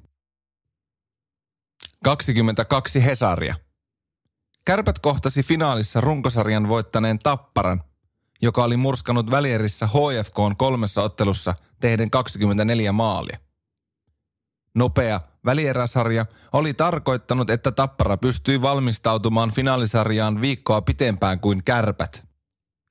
[2.03, 3.55] 22 Hesaria.
[4.65, 7.83] Kärpät kohtasi finaalissa runkosarjan voittaneen Tapparan,
[8.41, 13.37] joka oli murskanut välierissä HFK kolmessa ottelussa tehden 24 maalia.
[14.79, 22.25] Nopea välieräsarja oli tarkoittanut, että Tappara pystyi valmistautumaan finaalisarjaan viikkoa pitempään kuin kärpät.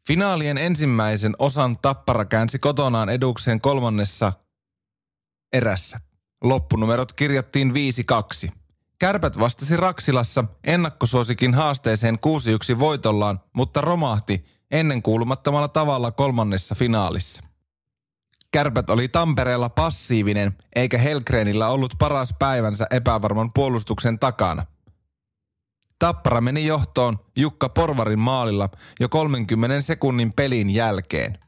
[0.06, 4.32] Finaalien ensimmäisen osan Tappara käänsi kotonaan edukseen kolmannessa
[5.52, 6.00] erässä.
[6.44, 7.72] Loppunumerot kirjattiin
[8.48, 8.50] 5-2.
[8.98, 12.18] Kärpät vastasi Raksilassa ennakkosuosikin haasteeseen
[12.74, 17.47] 6-1 voitollaan, mutta romahti ennen kuulumattomalla tavalla kolmannessa finaalissa.
[18.50, 24.66] Kärpät oli Tampereella passiivinen, eikä Helgrenillä ollut paras päivänsä epävarman puolustuksen takana.
[25.98, 28.68] Tappara meni johtoon Jukka Porvarin maalilla
[29.00, 31.38] jo 30 sekunnin pelin jälkeen.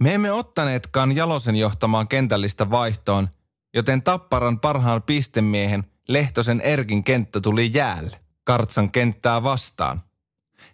[0.00, 3.28] Me emme ottaneetkaan Jalosen johtamaan kentällistä vaihtoon,
[3.74, 10.02] joten Tapparan parhaan pistemiehen Lehtosen Erkin kenttä tuli jäälle Kartsan kenttää vastaan.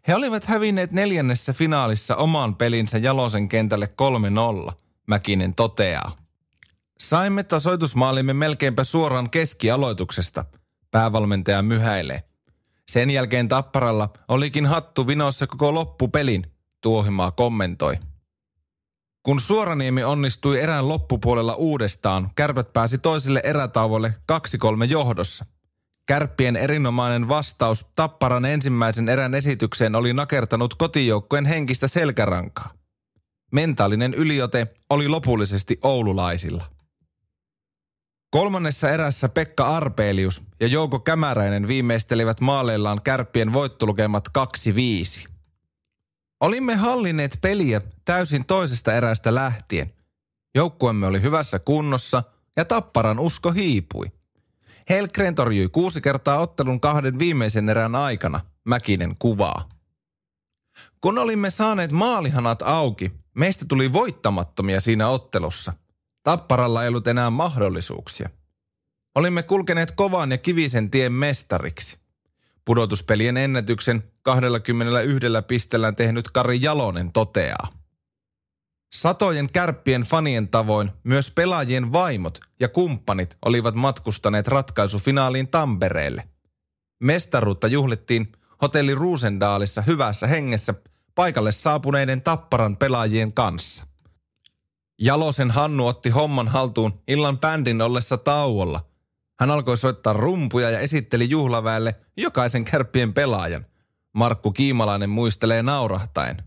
[0.08, 3.88] He olivat hävinneet neljännessä finaalissa oman pelinsä Jalosen kentälle
[4.68, 4.72] 3-0,
[5.08, 6.16] Mäkinen toteaa.
[7.00, 10.44] Saimme tasoitusmaalimme melkeinpä suoraan keskialoituksesta,
[10.90, 12.22] päävalmentaja myhäilee.
[12.88, 17.98] Sen jälkeen Tapparalla olikin hattu vinossa koko loppupelin, Tuohimaa kommentoi.
[19.22, 25.46] Kun Suoraniemi onnistui erään loppupuolella uudestaan, kärpät pääsi toiselle erätauolle 2-3 johdossa.
[26.06, 32.77] Kärppien erinomainen vastaus Tapparan ensimmäisen erän esitykseen oli nakertanut kotijoukkojen henkistä selkärankaa.
[33.52, 36.64] Mentaalinen yliote oli lopullisesti oululaisilla.
[38.30, 44.28] Kolmannessa erässä Pekka Arpelius ja Jouko Kämäräinen viimeistelivät maaleillaan kärppien voittolukemat
[45.26, 45.28] 2-5.
[46.40, 49.94] Olimme hallinneet peliä täysin toisesta erästä lähtien.
[50.54, 52.22] Joukkuemme oli hyvässä kunnossa
[52.56, 54.06] ja Tapparan usko hiipui.
[54.88, 59.68] Helgren torjui kuusi kertaa ottelun kahden viimeisen erän aikana, Mäkinen kuvaa.
[61.00, 65.72] Kun olimme saaneet maalihanat auki, meistä tuli voittamattomia siinä ottelussa.
[66.22, 68.30] Tapparalla ei ollut enää mahdollisuuksia.
[69.14, 71.98] Olimme kulkeneet kovan ja kivisen tien mestariksi.
[72.64, 77.68] Pudotuspelien ennätyksen 21 pisteellä tehnyt Kari Jalonen toteaa.
[78.92, 86.28] Satojen kärppien fanien tavoin myös pelaajien vaimot ja kumppanit olivat matkustaneet ratkaisufinaaliin Tampereelle.
[87.00, 90.74] Mestaruutta juhlittiin hotelli Ruusendaalissa hyvässä hengessä
[91.18, 93.86] paikalle saapuneiden Tapparan pelaajien kanssa.
[95.00, 98.84] Jalosen Hannu otti homman haltuun illan bändin ollessa tauolla.
[99.40, 103.66] Hän alkoi soittaa rumpuja ja esitteli juhlaväelle jokaisen kärppien pelaajan.
[104.14, 106.42] Markku Kiimalainen muistelee naurahtaen.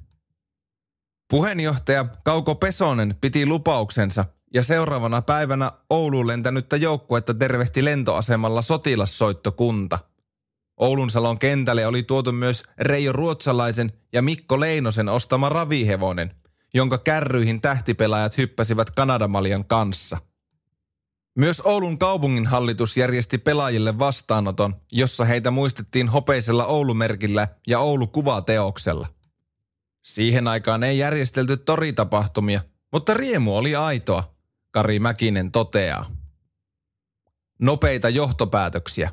[1.30, 10.00] Puheenjohtaja Kauko Pesonen piti lupauksensa ja seuraavana päivänä Ouluun lentänyttä joukkuetta tervehti lentoasemalla sotilassoittokunta.
[10.82, 16.36] Oulun salon kentälle oli tuotu myös Reijo Ruotsalaisen ja Mikko Leinosen ostama ravihevonen,
[16.74, 20.18] jonka kärryihin tähtipelaajat hyppäsivät Kanadamaljan kanssa–
[21.36, 29.08] myös Oulun kaupungin hallitus järjesti pelaajille vastaanoton, jossa heitä muistettiin hopeisella Oulumerkillä ja Oulu-kuvateoksella.
[30.02, 34.36] Siihen aikaan ei järjestelty toritapahtumia, mutta riemu oli aitoa,
[34.72, 36.06] Kari Mäkinen toteaa.
[37.60, 39.12] Nopeita johtopäätöksiä.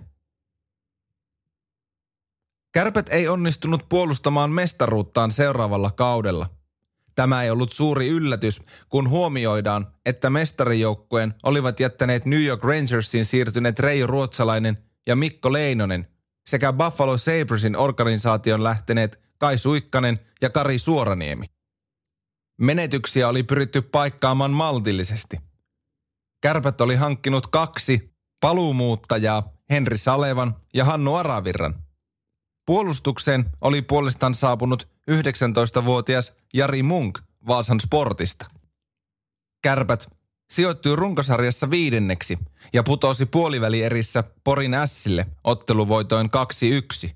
[2.72, 6.50] Kärpät ei onnistunut puolustamaan mestaruuttaan seuraavalla kaudella–
[7.18, 13.78] Tämä ei ollut suuri yllätys, kun huomioidaan, että mestarijoukkueen olivat jättäneet New York Rangersin siirtyneet
[13.78, 16.08] Reijo Ruotsalainen ja Mikko Leinonen
[16.48, 21.46] sekä Buffalo Sabresin organisaation lähteneet Kai Suikkanen ja Kari Suoraniemi.
[22.60, 25.36] Menetyksiä oli pyritty paikkaamaan maltillisesti.
[26.40, 31.87] Kärpät oli hankkinut kaksi paluumuuttajaa, Henri Salevan ja Hannu Aravirran.
[32.68, 38.46] Puolustukseen oli puolestaan saapunut 19-vuotias Jari Munk Vaasan sportista.
[39.62, 40.08] Kärpät
[40.50, 42.38] sijoittui runkosarjassa viidenneksi
[42.72, 46.30] ja putosi puolivälierissä Porin Ässille otteluvoitoin
[47.06, 47.10] 2-1.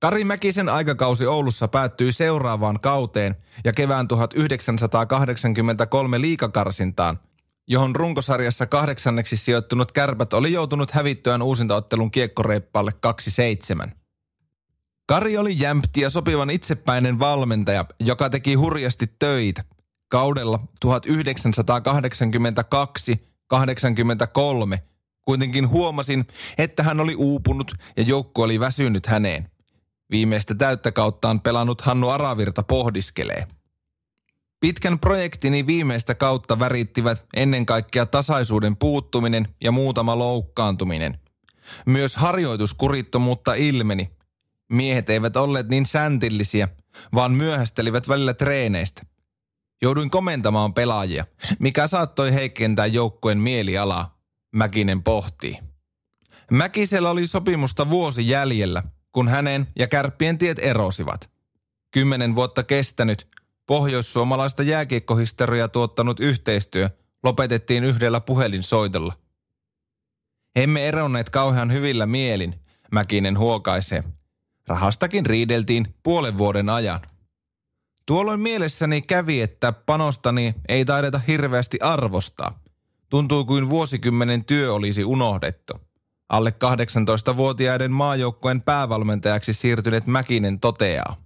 [0.00, 7.20] Kari Mäkisen aikakausi Oulussa päättyi seuraavaan kauteen ja kevään 1983 liikakarsintaan,
[7.68, 12.92] johon runkosarjassa kahdeksanneksi sijoittunut kärpät oli joutunut hävittyään uusintaottelun kiekkoreippaalle
[13.86, 13.90] 2-7.
[15.08, 19.64] Kari oli jämpti ja sopivan itsepäinen valmentaja, joka teki hurjasti töitä.
[20.08, 20.88] Kaudella 1982-83
[25.24, 26.26] kuitenkin huomasin,
[26.58, 29.50] että hän oli uupunut ja joukko oli väsynyt häneen.
[30.10, 33.46] Viimeistä täyttä kauttaan pelannut Hannu Aravirta pohdiskelee.
[34.60, 41.18] Pitkän projektini viimeistä kautta värittivät ennen kaikkea tasaisuuden puuttuminen ja muutama loukkaantuminen.
[41.86, 44.10] Myös harjoituskurittomuutta ilmeni–
[44.68, 46.68] Miehet eivät olleet niin säntillisiä,
[47.14, 49.02] vaan myöhästelivät välillä treeneistä.
[49.82, 51.26] Jouduin komentamaan pelaajia,
[51.58, 54.18] mikä saattoi heikentää joukkueen mielialaa.
[54.52, 55.58] Mäkinen pohtii.
[56.50, 61.30] Mäkisellä oli sopimusta vuosi jäljellä, kun hänen ja kärppien tiet erosivat.
[61.90, 63.26] Kymmenen vuotta kestänyt,
[63.66, 66.90] pohjoissuomalaista jääkiekkohistoriaa tuottanut yhteistyö
[67.22, 69.12] lopetettiin yhdellä puhelinsoitolla.
[70.56, 72.54] Emme eronneet kauhean hyvillä mielin,
[72.92, 74.04] Mäkinen huokaisee–
[74.68, 77.00] Rahastakin riideltiin puolen vuoden ajan.
[78.06, 82.60] Tuolloin mielessäni kävi, että panostani ei taideta hirveästi arvostaa.
[83.08, 85.80] Tuntuu kuin vuosikymmenen työ olisi unohdettu.
[86.28, 91.16] Alle 18-vuotiaiden maajoukkueen päävalmentajaksi siirtyneet Mäkinen toteaa.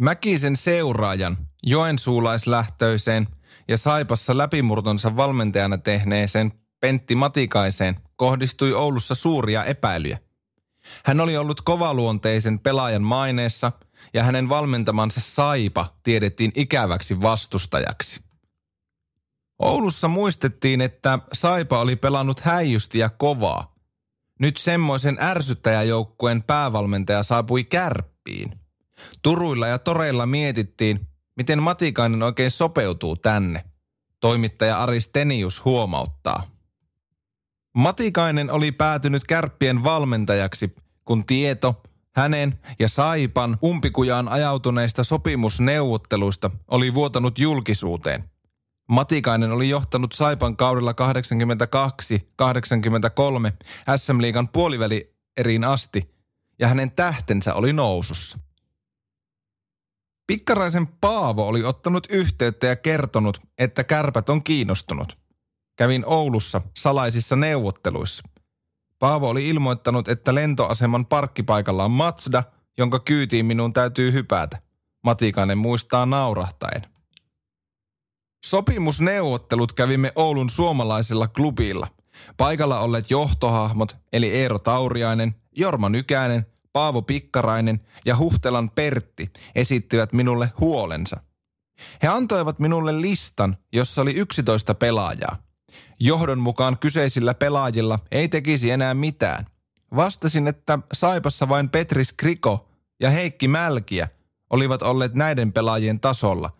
[0.00, 3.26] Mäkisen seuraajan, joensuulaislähtöiseen
[3.68, 10.18] ja Saipassa läpimurtonsa valmentajana tehneeseen Pentti Matikaiseen kohdistui Oulussa suuria epäilyjä.
[11.04, 13.72] Hän oli ollut kovaluonteisen pelaajan maineessa
[14.14, 18.20] ja hänen valmentamansa Saipa tiedettiin ikäväksi vastustajaksi.
[19.58, 23.74] Oulussa muistettiin, että Saipa oli pelannut häijysti ja kovaa.
[24.40, 28.60] Nyt semmoisen ärsyttäjäjoukkueen päävalmentaja saapui kärppiin.
[29.22, 33.64] Turuilla ja toreilla mietittiin, miten Matikainen oikein sopeutuu tänne.
[34.20, 36.57] Toimittaja Aristenius huomauttaa.
[37.78, 41.82] Matikainen oli päätynyt kärppien valmentajaksi, kun tieto
[42.16, 48.30] hänen ja Saipan umpikujaan ajautuneista sopimusneuvotteluista oli vuotanut julkisuuteen.
[48.88, 50.94] Matikainen oli johtanut Saipan kaudella 82-83
[53.96, 56.14] SM-liigan puoliväli eriin asti
[56.58, 58.38] ja hänen tähtensä oli nousussa.
[60.26, 65.27] Pikkaraisen Paavo oli ottanut yhteyttä ja kertonut, että kärpät on kiinnostunut.
[65.78, 68.22] Kävin Oulussa salaisissa neuvotteluissa.
[68.98, 72.44] Paavo oli ilmoittanut, että lentoaseman parkkipaikalla on Matsda,
[72.78, 74.58] jonka kyytiin minun täytyy hypätä.
[75.04, 76.82] Matikainen muistaa naurahtaen.
[78.46, 81.88] Sopimusneuvottelut kävimme Oulun suomalaisella klubilla.
[82.36, 90.52] Paikalla olleet johtohahmot, eli Eero Tauriainen, Jorma Nykänen, Paavo Pikkarainen ja Huhtelan Pertti esittivät minulle
[90.60, 91.20] huolensa.
[92.02, 95.47] He antoivat minulle listan, jossa oli 11 pelaajaa.
[96.00, 99.46] Johdon mukaan kyseisillä pelaajilla ei tekisi enää mitään.
[99.96, 102.68] Vastasin, että Saipassa vain Petris Kriko
[103.00, 104.08] ja Heikki Mälkiä
[104.50, 106.50] olivat olleet näiden pelaajien tasolla,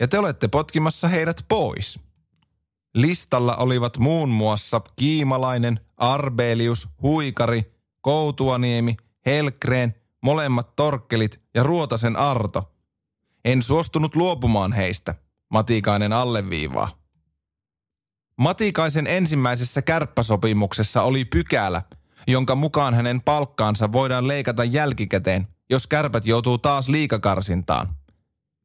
[0.00, 2.00] ja te olette potkimassa heidät pois.
[2.94, 12.72] Listalla olivat muun muassa Kiimalainen, Arbelius, Huikari, Koutuaniemi, Helkreen, molemmat Torkkelit ja Ruotasen Arto.
[13.44, 15.14] En suostunut luopumaan heistä,
[15.48, 16.97] Matikainen alleviivaa.
[18.38, 21.82] Matikaisen ensimmäisessä kärppäsopimuksessa oli pykälä,
[22.26, 27.94] jonka mukaan hänen palkkaansa voidaan leikata jälkikäteen, jos kärpät joutuu taas liikakarsintaan.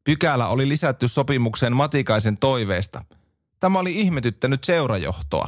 [0.03, 3.05] Pykälä oli lisätty sopimukseen Matikaisen toiveesta.
[3.59, 5.47] Tämä oli ihmetyttänyt seurajohtoa.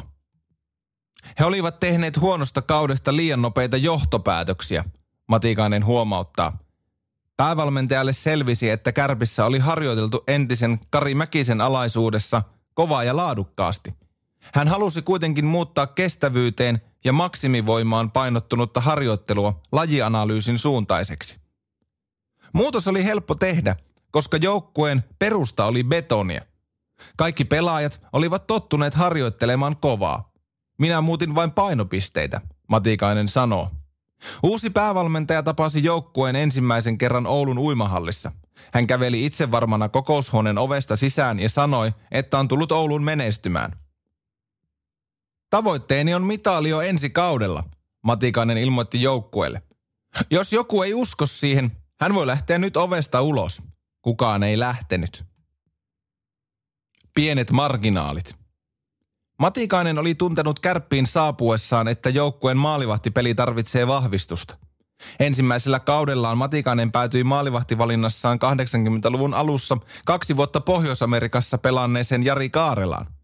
[1.40, 4.86] He olivat tehneet huonosta kaudesta liian nopeita johtopäätöksiä,
[5.28, 6.58] Matikainen huomauttaa.
[7.38, 12.42] Päävalmentajalle selvisi, että Kärpissä oli harjoiteltu entisen Kari Mäkisen alaisuudessa
[12.74, 14.05] kovaa ja laadukkaasti.
[14.54, 21.40] Hän halusi kuitenkin muuttaa kestävyyteen ja maksimivoimaan painottunutta harjoittelua lajianalyysin suuntaiseksi.
[22.54, 23.76] Muutos oli helppo tehdä,
[24.12, 26.42] koska joukkueen perusta oli betonia.
[27.18, 30.32] Kaikki pelaajat olivat tottuneet harjoittelemaan kovaa.
[30.78, 33.72] Minä muutin vain painopisteitä, Matikainen sanoo.
[34.44, 38.32] Uusi päävalmentaja tapasi joukkueen ensimmäisen kerran Oulun uimahallissa.
[38.74, 43.72] Hän käveli itse varmana kokoushuoneen ovesta sisään ja sanoi, että on tullut Oulun menestymään.
[45.56, 47.63] Tavoitteeni on mitali jo ensi kaudella,
[48.02, 49.62] Matikainen ilmoitti joukkueelle.
[50.32, 53.62] Jos joku ei usko siihen, hän voi lähteä nyt ovesta ulos.
[54.02, 55.24] Kukaan ei lähtenyt.
[57.13, 58.36] Pienet marginaalit.
[59.39, 64.58] Matikainen oli tuntenut kärppiin saapuessaan, että joukkueen maalivahtipeli tarvitsee vahvistusta.
[65.20, 73.14] Ensimmäisellä kaudellaan Matikainen päätyi maalivahtivalinnassaan 80-luvun alussa kaksi vuotta Pohjois-Amerikassa pelanneeseen Jari Kaarelaan.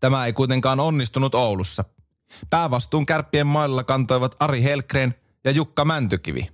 [0.00, 1.84] Tämä ei kuitenkaan onnistunut Oulussa.
[2.50, 6.48] Päävastuun kärppien mailla kantoivat Ari Helkreen ja Jukka Mäntykivi.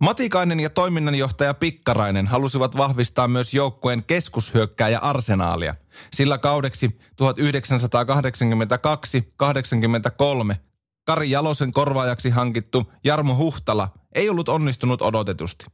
[0.00, 5.74] Matikainen ja toiminnanjohtaja Pikkarainen halusivat vahvistaa myös joukkueen keskushyökkääjä arsenaalia,
[6.12, 7.00] sillä kaudeksi
[10.52, 10.54] 1982-83
[11.04, 15.66] Kari Jalosen korvaajaksi hankittu Jarmo Huhtala ei ollut onnistunut odotetusti.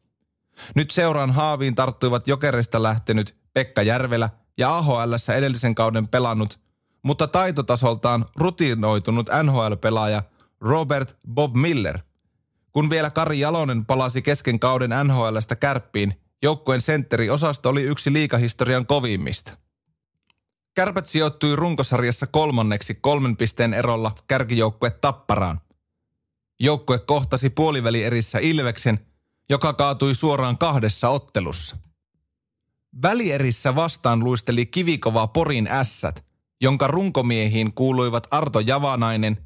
[0.75, 6.61] Nyt seuraan haaviin tarttuivat jokerista lähtenyt Pekka Järvelä ja AHL edellisen kauden pelannut,
[7.03, 10.23] mutta taitotasoltaan rutinoitunut NHL-pelaaja
[10.61, 11.99] Robert Bob Miller–
[12.77, 19.57] kun vielä Kari Jalonen palasi kesken kauden NHLstä kärppiin, joukkueen sentteriosasto oli yksi liikahistorian kovimmista.
[20.75, 25.61] Kärpät sijoittui runkosarjassa kolmanneksi kolmen pisteen erolla kärkijoukkue Tapparaan.
[26.61, 29.07] Joukkue kohtasi puolivälierissä Ilveksen,
[29.51, 31.77] joka kaatui suoraan kahdessa ottelussa.
[33.03, 36.25] Välierissä vastaan luisteli kivikova Porin ässät,
[36.61, 39.37] jonka runkomiehiin kuuluivat Arto Javanainen,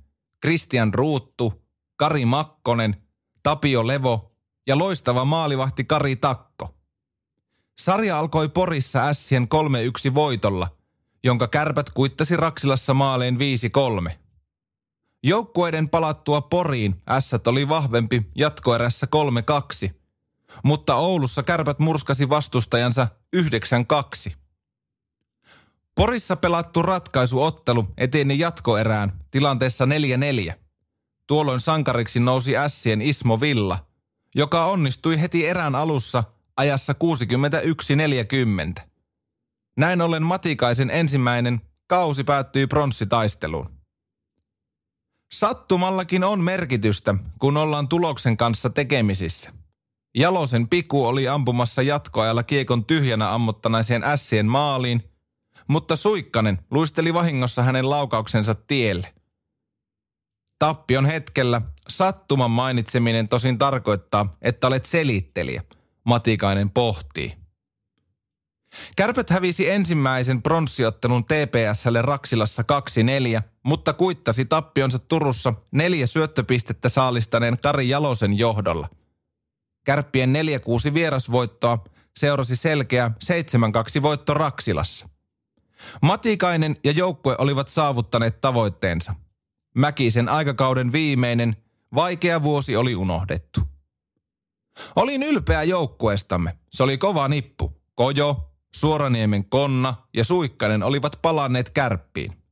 [0.43, 1.63] Christian Ruuttu,
[1.97, 2.97] Kari Makkonen–
[3.43, 4.33] Tapio Levo
[4.67, 6.75] ja loistava maalivahti Kari Takko.
[7.81, 9.49] Sarja alkoi Porissa Ässien
[10.11, 10.69] 3-1 voitolla,
[11.25, 13.39] jonka kärpät kuittasi Raksilassa maaleen
[14.09, 14.13] 5-3.
[15.23, 19.07] Joukkueiden palattua Poriin Ässät oli vahvempi jatkoerässä
[19.87, 19.91] 3-2,
[20.65, 24.33] mutta Oulussa kärpät murskasi vastustajansa 9-2.
[25.95, 29.85] Porissa pelattu ratkaisuottelu eteni jatkoerään tilanteessa
[30.51, 30.53] 4-4.
[31.27, 33.79] Tuolloin sankariksi nousi Ässien Ismo Villa,
[34.35, 36.25] joka onnistui heti erään alussa
[36.57, 36.95] ajassa
[38.79, 38.83] 61-40.
[39.77, 43.81] Näin ollen Matikaisen ensimmäinen kausi päättyi pronssitaisteluun.
[45.33, 49.60] Sattumallakin on merkitystä, kun ollaan tuloksen kanssa tekemisissä.
[50.15, 55.11] Jalosen piku oli ampumassa jatkoajalla kiekon tyhjänä ammottanaiseen ässien maaliin,
[55.69, 59.15] mutta Suikkanen luisteli vahingossa hänen laukauksensa tielle.
[60.59, 65.63] Tappion hetkellä sattuman mainitseminen tosin tarkoittaa, että olet selittelijä,
[66.05, 67.37] Matikainen pohtii.
[68.97, 72.65] Kärpät hävisi ensimmäisen pronssiottelun TPSlle Raksilassa
[73.39, 78.89] 2-4, mutta kuittasi tappionsa Turussa neljä syöttöpistettä saalistaneen Kari Jalosen johdolla.
[79.91, 80.35] Kärppien
[80.91, 81.85] 4-6 vierasvoittoa
[82.17, 83.11] seurasi selkeä
[83.99, 85.09] 7-2 voitto Raksilassa.
[86.03, 89.15] Matikainen ja joukkue olivat saavuttaneet tavoitteensa–
[89.75, 91.57] Mäkisen aikakauden viimeinen,
[91.95, 93.61] vaikea vuosi oli unohdettu.
[94.97, 96.59] Olin ylpeä joukkueestamme.
[96.71, 97.83] Se oli kova nippu.
[97.95, 102.43] Kojo, Suoraniemen Konna ja Suikkanen olivat palanneet kärppiin.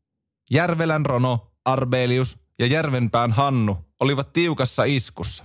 [0.51, 5.45] Järvelän Rono, Arbelius ja Järvenpään Hannu olivat tiukassa iskussa.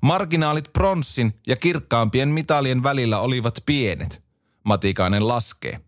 [0.00, 4.22] Marginaalit pronssin ja kirkkaampien mitalien välillä olivat pienet.
[4.64, 5.80] Matikainen laskee.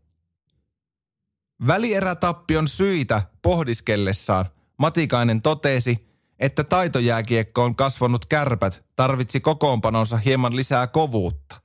[1.66, 4.46] Välierätappion syitä pohdiskellessaan
[4.78, 11.60] Matikainen totesi, että taitojääkiekko on kasvanut kärpät tarvitsi kokoonpanonsa hieman lisää kovuutta.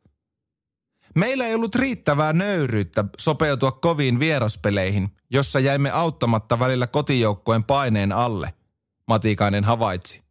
[1.16, 8.54] Meillä ei ollut riittävää nöyryyttä sopeutua koviin vieraspeleihin, jossa jäimme auttamatta välillä kotijoukkueen paineen alle,
[9.08, 10.31] Matikainen havaitsi.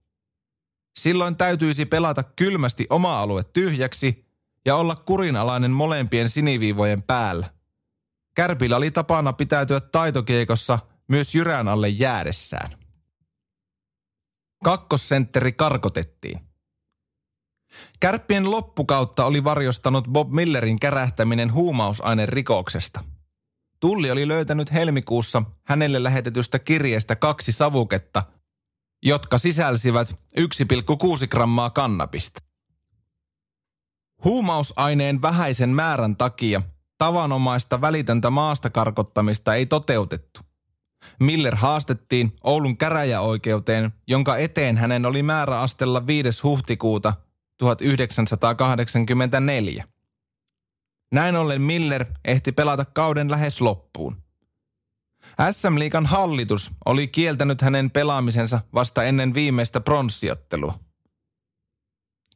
[0.98, 4.26] Silloin täytyisi pelata kylmästi oma alue tyhjäksi
[4.66, 7.46] ja olla kurinalainen molempien siniviivojen päällä.
[8.34, 10.78] Kärpillä oli tapana pitäytyä taitokiekossa
[11.08, 12.78] myös jyrän alle jäädessään.
[14.64, 16.40] Kakkosentteri karkotettiin.
[18.00, 23.04] Kärppien loppukautta oli varjostanut Bob Millerin kärähtäminen huumausaineen rikoksesta.
[23.80, 28.22] Tulli oli löytänyt helmikuussa hänelle lähetetystä kirjeestä kaksi savuketta,
[29.02, 30.46] jotka sisälsivät 1,6
[31.30, 32.42] grammaa kannabista.
[34.24, 36.62] Huumausaineen vähäisen määrän takia
[36.98, 40.40] tavanomaista välitöntä maasta karkottamista ei toteutettu.
[41.20, 46.42] Miller haastettiin Oulun käräjäoikeuteen, jonka eteen hänen oli määrä astella 5.
[46.42, 47.14] huhtikuuta
[47.58, 49.84] 1984.
[51.12, 54.22] Näin ollen Miller ehti pelata kauden lähes loppuun.
[55.52, 60.78] SM Liikan hallitus oli kieltänyt hänen pelaamisensa vasta ennen viimeistä pronssiottelua.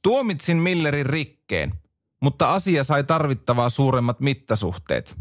[0.02, 1.74] Tuomitsin Millerin rikkeen,
[2.22, 5.16] mutta asia sai tarvittavaa suuremmat mittasuhteet.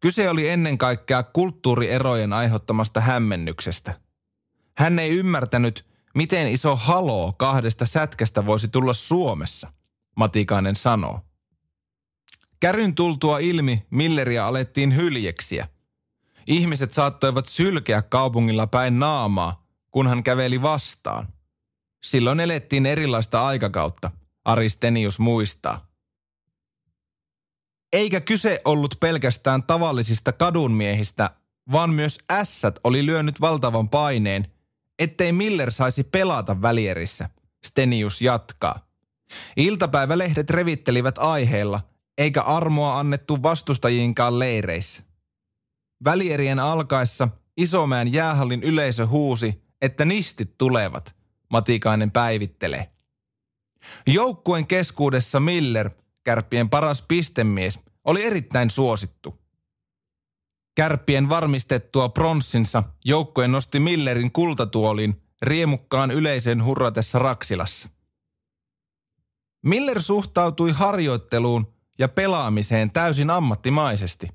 [0.00, 4.00] Kyse oli ennen kaikkea kulttuurierojen aiheuttamasta hämmennyksestä.
[4.78, 9.72] Hän ei ymmärtänyt, miten iso haloo kahdesta sätkästä voisi tulla Suomessa,
[10.16, 11.20] Matikainen sanoo.
[12.60, 15.68] Käryn tultua ilmi Milleria alettiin hyljeksiä.
[16.46, 21.28] Ihmiset saattoivat sylkeä kaupungilla päin naamaa, kun hän käveli vastaan.
[22.04, 24.10] Silloin elettiin erilaista aikakautta,
[24.44, 25.86] Aristenius muistaa.
[27.92, 31.30] Eikä kyse ollut pelkästään tavallisista kadunmiehistä,
[31.72, 34.52] vaan myös ässät oli lyönyt valtavan paineen,
[34.98, 37.30] ettei Miller saisi pelata välierissä,
[37.66, 38.86] Stenius jatkaa.
[39.56, 41.80] Iltapäivälehdet revittelivät aiheella,
[42.18, 45.02] eikä armoa annettu vastustajiinkaan leireissä.
[46.04, 51.16] Välierien alkaessa Isomäen jäähallin yleisö huusi, että nistit tulevat,
[51.50, 52.90] Matikainen päivittelee.
[54.06, 55.90] Joukkueen keskuudessa Miller,
[56.24, 59.38] kärppien paras pistemies, oli erittäin suosittu.
[60.74, 67.88] Kärppien varmistettua pronssinsa joukkue nosti Millerin kultatuoliin riemukkaan yleisön hurratessa Raksilassa.
[69.64, 74.28] Miller suhtautui harjoitteluun ja pelaamiseen täysin ammattimaisesti.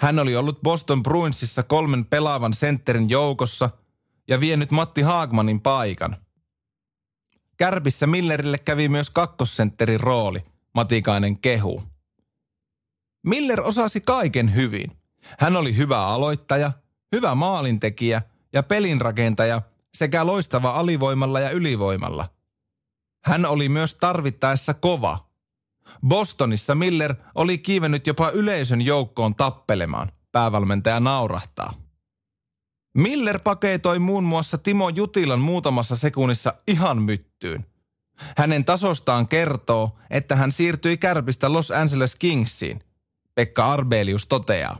[0.00, 3.70] Hän oli ollut Boston Bruinsissa kolmen pelaavan sentterin joukossa
[4.28, 6.16] ja vienyt Matti Haagmanin paikan.
[7.56, 10.42] Kärpissä Millerille kävi myös kakkosentterin rooli,
[10.74, 11.82] Matikainen kehu.
[13.26, 14.96] Miller osasi kaiken hyvin.
[15.38, 16.72] Hän oli hyvä aloittaja,
[17.12, 18.22] hyvä maalintekijä
[18.52, 19.62] ja pelinrakentaja
[19.94, 22.28] sekä loistava alivoimalla ja ylivoimalla.
[23.24, 25.25] Hän oli myös tarvittaessa kova.
[26.08, 31.72] Bostonissa Miller oli kiivennyt jopa yleisön joukkoon tappelemaan, päävalmentaja naurahtaa.
[32.96, 37.66] Miller paketoi muun muassa Timo Jutilan muutamassa sekunnissa ihan myttyyn.
[38.36, 42.84] Hänen tasostaan kertoo, että hän siirtyi kärpistä Los Angeles Kingsiin.
[43.34, 44.76] Pekka Arbelius toteaa.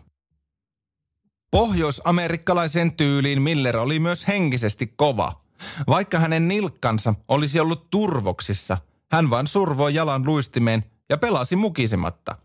[1.50, 5.40] Pohjois-amerikkalaisen tyyliin Miller oli myös henkisesti kova.
[5.86, 8.78] Vaikka hänen nilkkansa olisi ollut turvoksissa,
[9.12, 12.38] hän vain survoi jalan luistimeen ja pelasi mukisematta.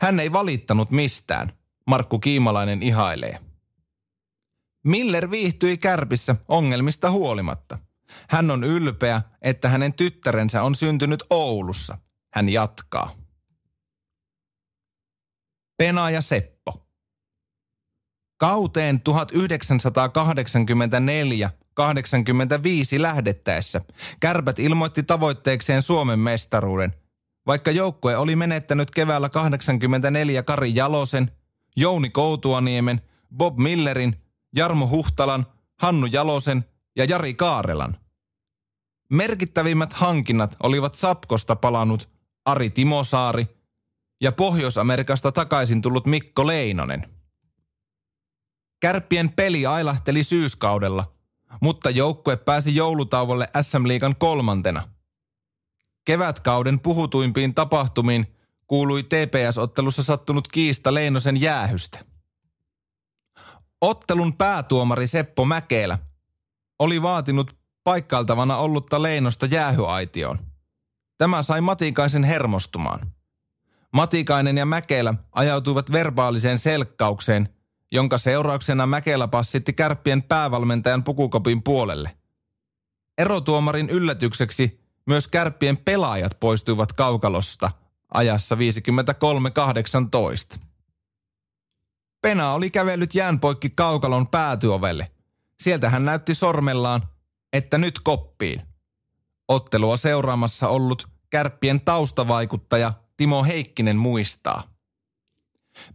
[0.00, 1.52] Hän ei valittanut mistään,
[1.86, 3.40] Markku Kiimalainen ihailee.
[4.84, 7.78] Miller viihtyi kärpissä ongelmista huolimatta.
[8.28, 11.98] Hän on ylpeä, että hänen tyttärensä on syntynyt Oulussa.
[12.34, 13.14] Hän jatkaa.
[15.76, 16.88] Pena ja Seppo.
[18.38, 19.12] Kauteen 1984-85
[22.98, 23.80] lähdettäessä
[24.20, 26.94] kärpät ilmoitti tavoitteekseen Suomen mestaruuden,
[27.48, 31.32] vaikka joukkue oli menettänyt keväällä 84 Kari Jalosen,
[31.76, 33.00] Jouni Koutuaniemen,
[33.36, 34.16] Bob Millerin,
[34.56, 35.46] Jarmo Huhtalan,
[35.80, 36.64] Hannu Jalosen
[36.96, 37.96] ja Jari Kaarelan.
[39.12, 42.08] Merkittävimmät hankinnat olivat Sapkosta palannut
[42.44, 43.46] Ari Timosaari
[44.20, 47.06] ja Pohjois-Amerikasta takaisin tullut Mikko Leinonen–
[48.80, 51.12] Kärppien peli ailahteli syyskaudella,
[51.60, 54.88] mutta joukkue pääsi joulutauolle SM-liigan kolmantena.
[56.08, 58.34] Kevätkauden puhutuimpiin tapahtumiin
[58.66, 62.04] kuului TPS-ottelussa sattunut kiista Leinosen jäähystä.
[63.80, 65.98] Ottelun päätuomari Seppo Mäkelä
[66.78, 70.38] oli vaatinut paikkailtavana ollutta Leinosta jäähyaitioon.
[71.18, 73.12] Tämä sai Matikaisen hermostumaan.
[73.92, 77.48] Matikainen ja Mäkelä ajautuivat verbaaliseen selkkaukseen–
[77.92, 82.10] jonka seurauksena Mäkelä passitti kärppien päävalmentajan pukukopin puolelle.
[83.18, 87.70] Erotuomarin yllätykseksi myös kärppien pelaajat poistuivat kaukalosta,
[88.14, 88.56] ajassa
[90.54, 90.60] 53.18.
[92.22, 95.10] Pena oli kävellyt jäänpoikki kaukalon päätyovelle.
[95.60, 97.02] Sieltä hän näytti sormellaan,
[97.52, 98.62] että nyt koppiin.
[99.48, 104.62] Ottelua seuraamassa ollut kärppien taustavaikuttaja Timo Heikkinen muistaa.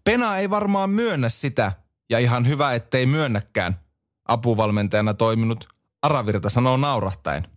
[0.03, 1.71] Pena ei varmaan myönnä sitä,
[2.09, 3.79] ja ihan hyvä ettei myönnäkään,
[4.25, 5.69] apuvalmentajana toiminut
[6.01, 7.52] Aravirta sanoo naurahtaen.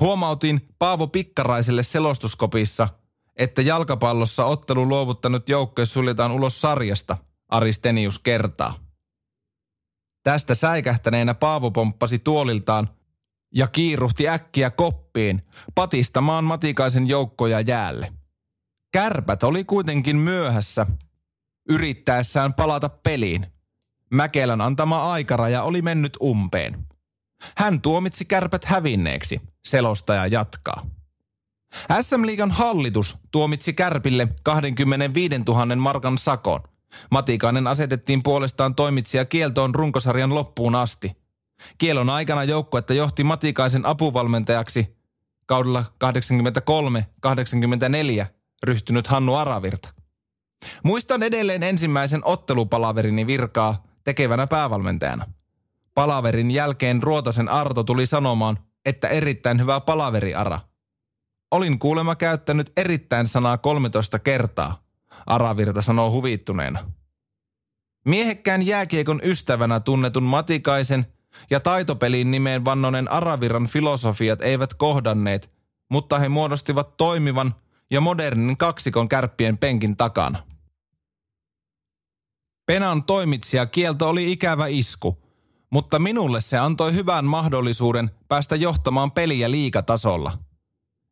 [0.00, 2.88] Huomautin Paavo Pikkaraiselle selostuskopissa,
[3.36, 7.16] että jalkapallossa ottelu luovuttanut joukkue suljetaan ulos sarjasta,
[7.48, 8.74] Aristenius kertaa.
[10.22, 12.88] Tästä säikähtäneenä Paavo pomppasi tuoliltaan
[13.54, 15.42] ja kiiruhti äkkiä koppiin
[15.74, 18.12] patistamaan Matikaisen joukkoja jäälle.
[18.92, 20.86] Kärpät oli kuitenkin myöhässä
[21.68, 23.46] yrittäessään palata peliin.
[24.10, 26.86] Mäkelän antama aikaraja oli mennyt umpeen.
[27.56, 30.86] Hän tuomitsi kärpät hävinneeksi, selostaja jatkaa.
[32.00, 36.60] SM-liigan hallitus tuomitsi Kärpille 25 000 markan sakon.
[37.10, 41.12] Matikainen asetettiin puolestaan toimitsija kieltoon runkosarjan loppuun asti.
[41.78, 44.96] Kielon aikana joukkuetta johti Matikaisen apuvalmentajaksi
[45.46, 45.84] kaudella
[48.22, 48.26] 83-84
[48.62, 49.88] ryhtynyt Hannu Aravirta.
[50.82, 55.26] Muistan edelleen ensimmäisen ottelupalaverini virkaa tekevänä päävalmentajana.
[55.94, 60.60] Palaverin jälkeen Ruotasen Arto tuli sanomaan, että erittäin hyvä palaveri Ara.
[61.50, 64.82] Olin kuulemma käyttänyt erittäin sanaa 13 kertaa,
[65.26, 66.92] Aravirta sanoo huvittuneena.
[68.04, 71.06] Miehekkään jääkiekon ystävänä tunnetun Matikaisen
[71.50, 75.52] ja taitopeliin nimeen vannonen Araviran filosofiat eivät kohdanneet,
[75.90, 77.54] mutta he muodostivat toimivan
[77.90, 80.42] ja modernin kaksikon kärppien penkin takana.
[82.66, 85.22] Penan toimitsija kielto oli ikävä isku,
[85.70, 90.38] mutta minulle se antoi hyvän mahdollisuuden päästä johtamaan peliä liikatasolla.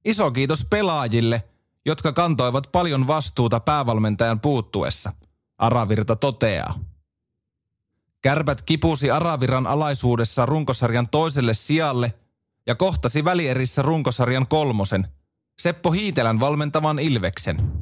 [0.04, 1.42] Iso kiitos pelaajille,
[1.86, 5.12] jotka kantoivat paljon vastuuta päävalmentajan puuttuessa,
[5.58, 6.74] Aravirta toteaa.
[8.22, 12.14] Kärpät kipusi Araviran alaisuudessa runkosarjan toiselle sijalle
[12.66, 15.06] ja kohtasi välierissä runkosarjan kolmosen,
[15.58, 17.72] Seppo Hiitelän valmentavan Ilveksen.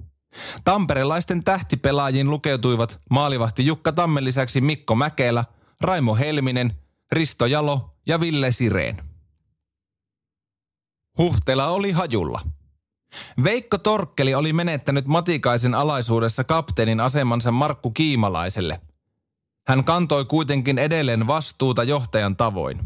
[0.65, 5.45] Tamperelaisten tähtipelaajiin lukeutuivat maalivahti Jukka Tammen lisäksi Mikko Mäkelä,
[5.81, 6.73] Raimo Helminen,
[7.13, 9.03] Risto Jalo ja Ville Sireen.
[11.19, 12.41] Huhtela oli hajulla.
[13.45, 18.81] Veikko Torkkeli oli menettänyt Matikaisen alaisuudessa kapteenin asemansa Markku Kiimalaiselle.
[19.67, 22.81] Hän kantoi kuitenkin edelleen vastuuta johtajan tavoin.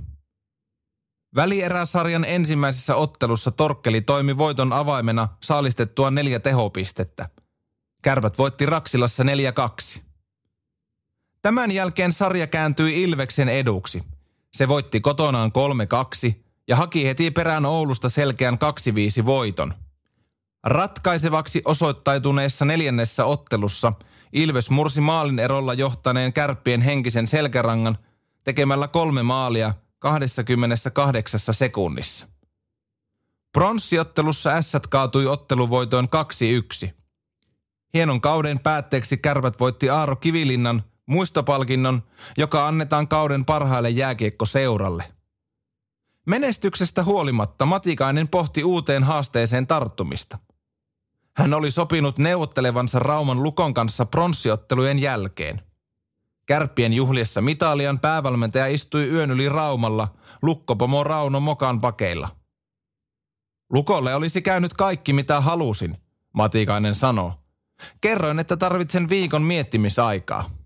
[1.34, 7.28] Välieräsarjan ensimmäisessä ottelussa Torkkeli toimi voiton avaimena saalistettua neljä tehopistettä.
[8.02, 9.24] Kärpät voitti Raksilassa
[9.96, 10.00] 4-2.
[11.42, 14.02] Tämän jälkeen sarja kääntyi Ilveksen eduksi.
[14.52, 15.50] Se voitti kotonaan
[16.30, 16.34] 3-2
[16.68, 18.58] ja haki heti perään Oulusta selkeän
[19.22, 19.74] 2-5 voiton.
[20.64, 23.92] Ratkaisevaksi osoittautuneessa neljännessä ottelussa
[24.32, 27.98] Ilves mursi maalin erolla johtaneen kärppien henkisen selkärangan
[28.44, 32.26] tekemällä kolme maalia 28 sekunnissa.
[33.52, 36.08] Pronssiottelussa S kaatui otteluvoitoon
[36.84, 36.90] 2-1.
[37.94, 42.02] Hienon kauden päätteeksi kärpät voitti Aaro Kivilinnan muistopalkinnon,
[42.36, 45.04] joka annetaan kauden parhaille jääkiekkoseuralle.
[46.26, 50.38] Menestyksestä huolimatta Matikainen pohti uuteen haasteeseen tarttumista.
[51.36, 55.62] Hän oli sopinut neuvottelevansa Rauman Lukon kanssa pronssiottelujen jälkeen.
[56.46, 60.08] Kärppien juhliessa Mitalian päävalmentaja istui yön yli Raumalla
[60.42, 62.28] lukkopomo Rauno Mokan pakeilla.
[63.72, 65.96] Lukolle olisi käynyt kaikki mitä halusin,
[66.32, 67.32] Matikainen sanoo.
[68.00, 70.59] Kerroin, että tarvitsen viikon miettimisaikaa.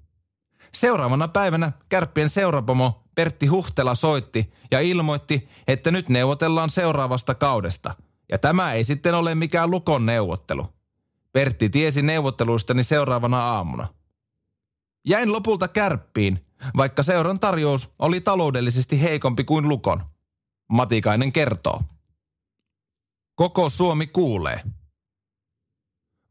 [0.75, 7.95] Seuraavana päivänä kärppien seurapomo Pertti Huhtela soitti ja ilmoitti, että nyt neuvotellaan seuraavasta kaudesta.
[8.29, 10.67] Ja tämä ei sitten ole mikään lukon neuvottelu.
[11.33, 13.89] Pertti tiesi neuvotteluistani seuraavana aamuna.
[15.07, 16.47] Jäin lopulta kärppiin,
[16.77, 20.03] vaikka seuran tarjous oli taloudellisesti heikompi kuin lukon.
[20.69, 21.81] Matikainen kertoo.
[23.35, 24.61] Koko Suomi kuulee.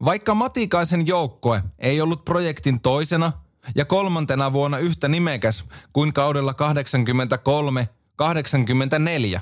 [0.04, 3.32] Vaikka Matikaisen joukkue ei ollut projektin toisena
[3.74, 6.54] ja kolmantena vuonna yhtä nimekäs kuin kaudella
[9.36, 9.40] 83-84,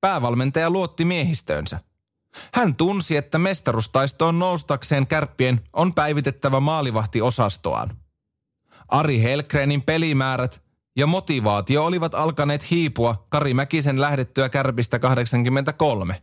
[0.00, 1.80] päävalmentaja luotti miehistöönsä.
[2.54, 7.96] Hän tunsi, että mestarustaistoon noustakseen kärppien on päivitettävä maalivahtiosastoaan.
[8.88, 10.62] Ari Helkrenin pelimäärät
[10.96, 16.22] ja motivaatio olivat alkaneet hiipua Kari Mäkisen lähdettyä kärpistä 83.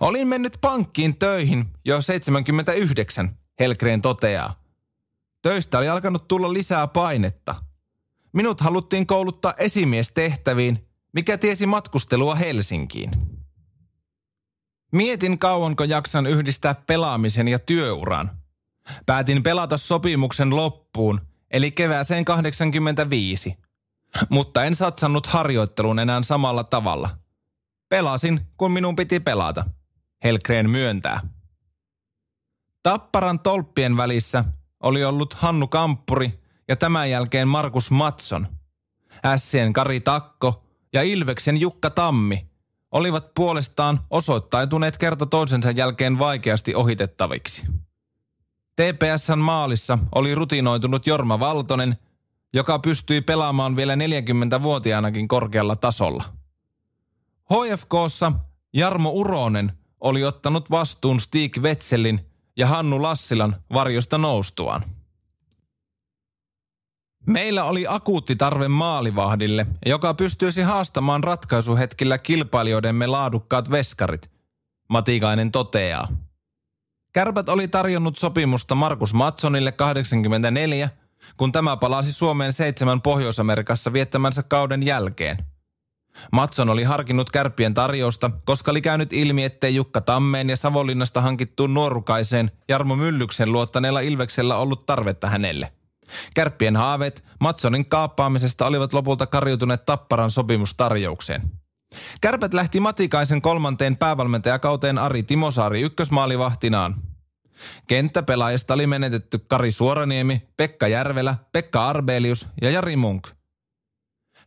[0.00, 4.63] Olin mennyt pankkiin töihin jo 79, Helkreen toteaa.
[5.44, 7.54] Töistä oli alkanut tulla lisää painetta.
[8.32, 13.10] Minut haluttiin kouluttaa esimiestehtäviin, mikä tiesi matkustelua Helsinkiin.
[14.92, 18.30] Mietin kauanko jaksan yhdistää pelaamisen ja työuran.
[19.06, 21.20] Päätin pelata sopimuksen loppuun,
[21.50, 23.56] eli kevääseen 85.
[24.30, 27.10] Mutta en satsannut harjoitteluun enää samalla tavalla.
[27.88, 29.64] Pelasin, kun minun piti pelata.
[30.24, 31.20] Helkreen myöntää.
[32.82, 34.44] Tapparan tolppien välissä
[34.84, 38.46] oli ollut Hannu Kamppuri ja tämän jälkeen Markus Matson.
[39.26, 42.46] Ässien Kari Takko ja Ilveksen Jukka Tammi
[42.92, 47.66] olivat puolestaan osoittautuneet kerta toisensa jälkeen vaikeasti ohitettaviksi.
[48.76, 51.96] TPSn maalissa oli rutinoitunut Jorma Valtonen,
[52.52, 56.24] joka pystyi pelaamaan vielä 40-vuotiaanakin korkealla tasolla.
[57.52, 58.32] HFKssa
[58.72, 64.82] Jarmo Uronen oli ottanut vastuun Stig Wetzelin ja Hannu Lassilan varjosta noustuaan.
[67.26, 74.30] Meillä oli akuutti tarve maalivahdille, joka pystyisi haastamaan ratkaisuhetkillä kilpailijoidemme laadukkaat veskarit,
[74.88, 76.08] Matikainen toteaa.
[77.12, 80.90] Kärpät oli tarjonnut sopimusta Markus Matsonille 84,
[81.36, 85.53] kun tämä palasi Suomeen seitsemän Pohjois-Amerikassa viettämänsä kauden jälkeen.
[86.32, 91.74] Matson oli harkinnut kärppien tarjousta, koska oli käynyt ilmi, ettei Jukka Tammeen ja Savonlinnasta hankittuun
[91.74, 95.72] nuorukaiseen Jarmo Myllyksen luottaneella Ilveksellä ollut tarvetta hänelle–
[96.34, 101.42] Kärppien haaveet Matsonin kaappaamisesta olivat lopulta karjutuneet Tapparan sopimustarjoukseen.
[102.20, 106.94] Kärpät lähti Matikaisen kolmanteen päävalmentajakauteen Ari Timosaari ykkösmaalivahtinaan.
[107.86, 113.28] Kenttäpelaajista oli menetetty Kari Suoraniemi, Pekka Järvelä, Pekka Arbelius ja Jari Munk.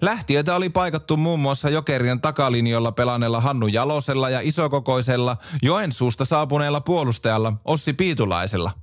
[0.01, 7.53] Lähtiöitä oli paikattu muun muassa Jokerien takalinjoilla pelanneella Hannu Jalosella ja isokokoisella Joensuusta saapuneella puolustajalla
[7.65, 8.71] Ossi Piitulaisella–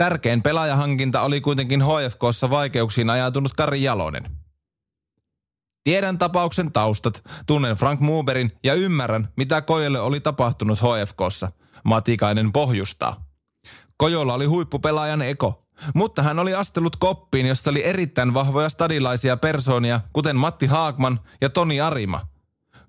[0.00, 4.30] Tärkein pelaajahankinta oli kuitenkin HFKssa vaikeuksiin ajatunut Kari Jalonen.
[5.84, 11.52] Tiedän tapauksen taustat, tunnen Frank Muuberin ja ymmärrän, mitä Kojolle oli tapahtunut HFKssa.
[11.84, 13.24] Matikainen pohjustaa.
[13.96, 20.00] Kojolla oli huippupelaajan eko, mutta hän oli astellut koppiin, josta oli erittäin vahvoja stadilaisia persoonia,
[20.12, 22.26] kuten Matti Haakman ja Toni Arima.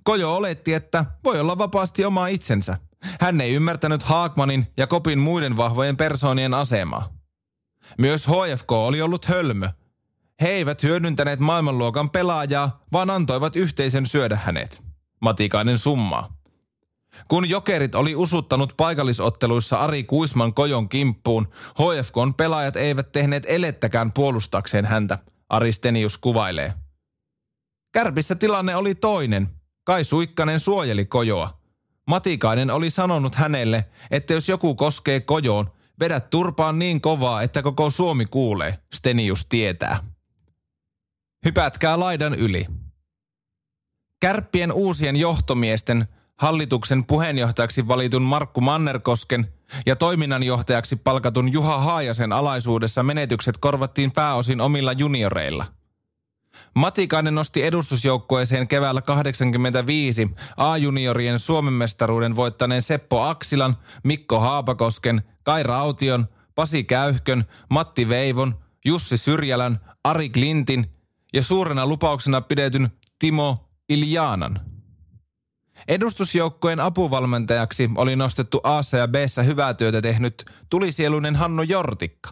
[0.04, 2.78] Kojo oletti, että voi olla vapaasti oma itsensä–
[3.22, 7.10] hän ei ymmärtänyt Haakmanin ja Kopin muiden vahvojen persoonien asemaa.
[7.98, 9.70] Myös HFK oli ollut hölmö.
[10.42, 14.84] He eivät hyödyntäneet maailmanluokan pelaajaa, vaan antoivat yhteisen syödä hänet.
[15.22, 16.41] Matikainen summaa.
[17.28, 24.86] Kun jokerit oli usuttanut paikallisotteluissa Ari Kuisman kojon kimppuun, HFKn pelaajat eivät tehneet elettäkään puolustakseen
[24.86, 25.18] häntä,
[25.50, 26.74] Aristenius kuvailee.
[27.94, 29.50] Kärpissä tilanne oli toinen.
[29.84, 31.62] Kai Suikkanen suojeli kojoa.
[32.08, 37.90] Matikainen oli sanonut hänelle, että jos joku koskee kojoon, vedä turpaan niin kovaa, että koko
[37.90, 39.98] Suomi kuulee, Stenius tietää.
[41.46, 42.66] Hypätkää laidan yli.
[44.20, 46.08] Kärppien uusien johtomiesten,
[46.42, 49.48] hallituksen puheenjohtajaksi valitun Markku Mannerkosken
[49.86, 55.66] ja toiminnanjohtajaksi palkatun Juha Haajasen alaisuudessa menetykset korvattiin pääosin omilla junioreilla–
[56.76, 66.26] Matikainen nosti edustusjoukkueeseen keväällä 85 A-juniorien Suomen mestaruuden voittaneen Seppo Aksilan, Mikko Haapakosken, Kai Raution,
[66.56, 70.86] Pasi Käyhkön, Matti Veivon, Jussi Syrjälän, Ari Klintin
[71.34, 74.71] ja suurena lupauksena pidetyn Timo Iljaanan.
[75.88, 79.16] Edustusjoukkojen apuvalmentajaksi oli nostettu A ja B
[79.46, 82.30] hyvää työtä tehnyt tulisieluinen Hanno Jortikka.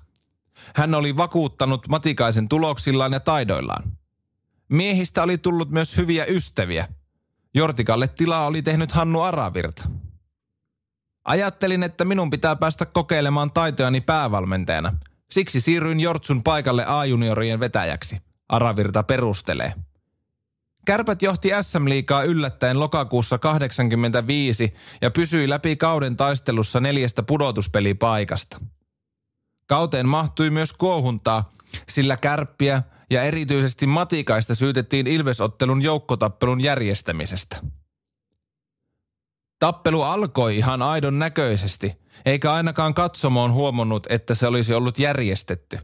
[0.76, 3.92] Hän oli vakuuttanut Matikaisen tuloksillaan ja taidoillaan.
[4.70, 6.88] Miehistä oli tullut myös hyviä ystäviä.
[7.54, 9.84] Jortikalle tilaa oli tehnyt Hannu Aravirta.
[11.24, 14.94] Ajattelin, että minun pitää päästä kokeilemaan taitojani päävalmentajana.
[15.32, 18.22] Siksi siirryin Jortsun paikalle A-juniorien vetäjäksi.
[18.50, 19.74] Aravirta perustelee.
[20.86, 28.60] Kärpät johti SM-liikaa yllättäen lokakuussa 85 ja pysyi läpi kauden taistelussa neljästä pudotuspelipaikasta.
[29.68, 31.52] Kauteen mahtui myös kuohuntaa,
[31.90, 37.62] sillä kärppiä ja erityisesti Matikaista syytettiin Ilvesottelun joukkotappelun järjestämisestä.
[39.60, 45.80] Tappelu alkoi ihan aidon näköisesti, eikä ainakaan katsomoon huomannut, että se olisi ollut järjestetty.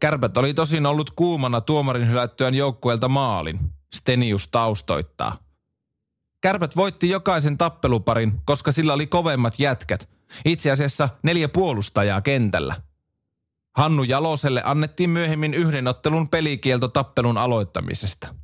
[0.00, 3.77] Kärpät oli tosin ollut kuumana tuomarin hylättyään joukkueelta maalin.
[3.94, 5.38] Stenius taustoittaa.
[6.40, 10.08] Kärpät voitti jokaisen tappeluparin, koska sillä oli kovemmat jätkät.
[10.44, 12.76] Itse asiassa neljä puolustajaa kentällä–
[13.78, 18.34] Hannu Jaloselle annettiin myöhemmin yhden ottelun pelikielto tappelun aloittamisesta.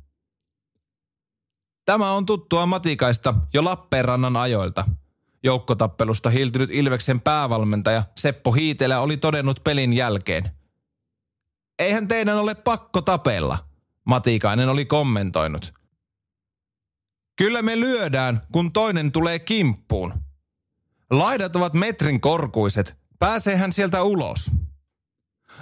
[1.85, 4.85] Tämä on tuttua Matikaista jo Lappeenrannan ajoilta.
[5.43, 10.51] Joukkotappelusta hiiltynyt Ilveksen päävalmentaja Seppo Hiitelä oli todennut pelin jälkeen.
[11.79, 13.57] Eihän teidän ole pakko tapella,
[14.05, 15.73] Matikainen oli kommentoinut.
[17.35, 20.13] Kyllä me lyödään, kun toinen tulee kimppuun.
[21.09, 22.95] Laidat ovat metrin korkuiset.
[23.19, 24.51] Pääsee hän sieltä ulos.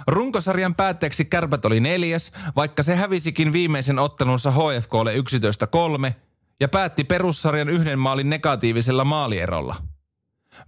[0.06, 5.14] Runkosarjan päätteeksi kärpät oli neljäs, vaikka se hävisikin viimeisen ottelunsa HFKlle
[6.08, 6.12] 11-3
[6.60, 9.76] ja päätti perussarjan yhden maalin negatiivisella maalierolla.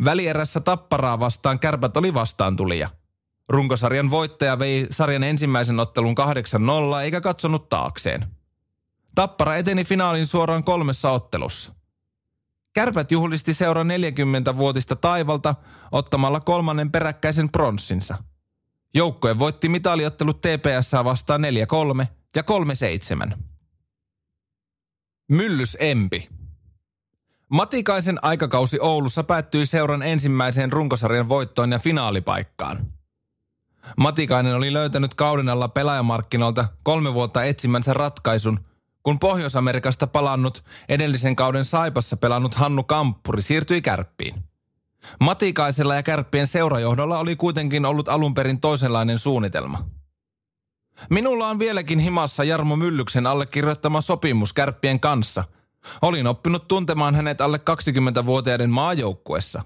[0.05, 2.89] Välierässä tapparaa vastaan kärpät oli vastaantulija.
[3.49, 6.15] Runkosarjan voittaja vei sarjan ensimmäisen ottelun
[6.99, 8.27] 8-0 eikä katsonut taakseen.
[9.15, 11.73] Tappara eteni finaalin suoraan kolmessa ottelussa.
[12.73, 15.55] Kärpät juhlisti seura 40-vuotista taivalta
[15.93, 18.17] ottamalla kolmannen peräkkäisen pronssinsa.
[18.95, 21.41] Joukkue voitti mitaliottelut TPS vastaan
[22.03, 22.43] 4-3 ja
[23.33, 23.37] 3-7.
[25.29, 26.29] Myllys Empi.
[27.49, 32.93] Matikaisen aikakausi Oulussa päättyi seuran ensimmäiseen runkosarjan voittoon ja finaalipaikkaan.
[33.97, 38.61] Matikainen oli löytänyt kauden alla pelaajamarkkinoilta kolme vuotta etsimänsä ratkaisun,
[39.03, 44.35] kun Pohjois-Amerikasta palannut edellisen kauden Saipassa pelannut Hannu Kamppuri siirtyi kärppiin.
[45.21, 49.85] Matikaisella ja kärppien seurajohdolla oli kuitenkin ollut alun perin toisenlainen suunnitelma.
[51.11, 55.45] Minulla on vieläkin himassa Jarmo Myllyksen allekirjoittama sopimus kärppien kanssa.
[56.03, 59.63] Olin oppinut tuntemaan hänet alle 20-vuotiaiden maajoukkuessa.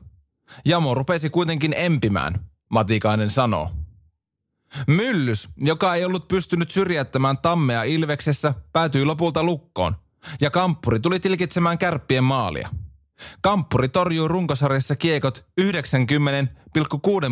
[0.64, 3.71] Jamo rupesi kuitenkin empimään, Matikainen sanoo.
[4.87, 9.97] Myllys, joka ei ollut pystynyt syrjättämään tammea Ilveksessä, päätyi lopulta lukkoon.
[10.41, 12.68] Ja Kamppuri tuli tilkitsemään kärppien maalia.
[13.41, 15.66] Kamppuri torjui runkosarjassa kiekot 90,6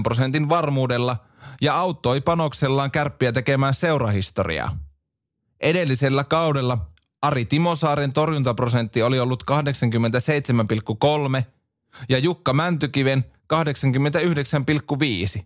[0.02, 1.16] prosentin varmuudella
[1.60, 4.78] ja auttoi panoksellaan kärppiä tekemään seurahistoriaa.
[5.60, 6.78] Edellisellä kaudella
[7.22, 9.44] Ari Timosaaren torjuntaprosentti oli ollut
[11.38, 11.42] 87,3
[12.08, 13.24] ja Jukka Mäntykiven
[15.38, 15.44] 89,5.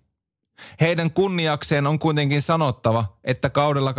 [0.81, 3.95] Heidän kunniakseen on kuitenkin sanottava, että kaudella 84-85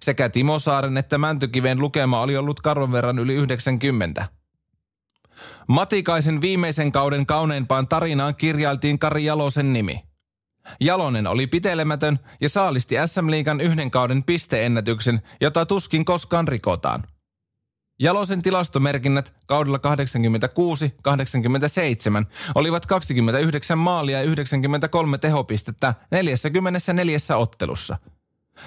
[0.00, 4.28] sekä Timo Saaren että Mäntykiven lukema oli ollut karvan verran yli 90.
[5.68, 10.04] Matikaisen viimeisen kauden kauneimpaan tarinaan kirjailtiin Kari Jalosen nimi.
[10.80, 17.04] Jalonen oli pitelemätön ja saalisti SM-liigan yhden kauden pisteennätyksen, jota tuskin koskaan rikotaan–
[18.02, 19.80] Jalosen tilastomerkinnät kaudella 86-87
[22.54, 27.96] olivat 29 maalia ja 93 tehopistettä 44 ottelussa.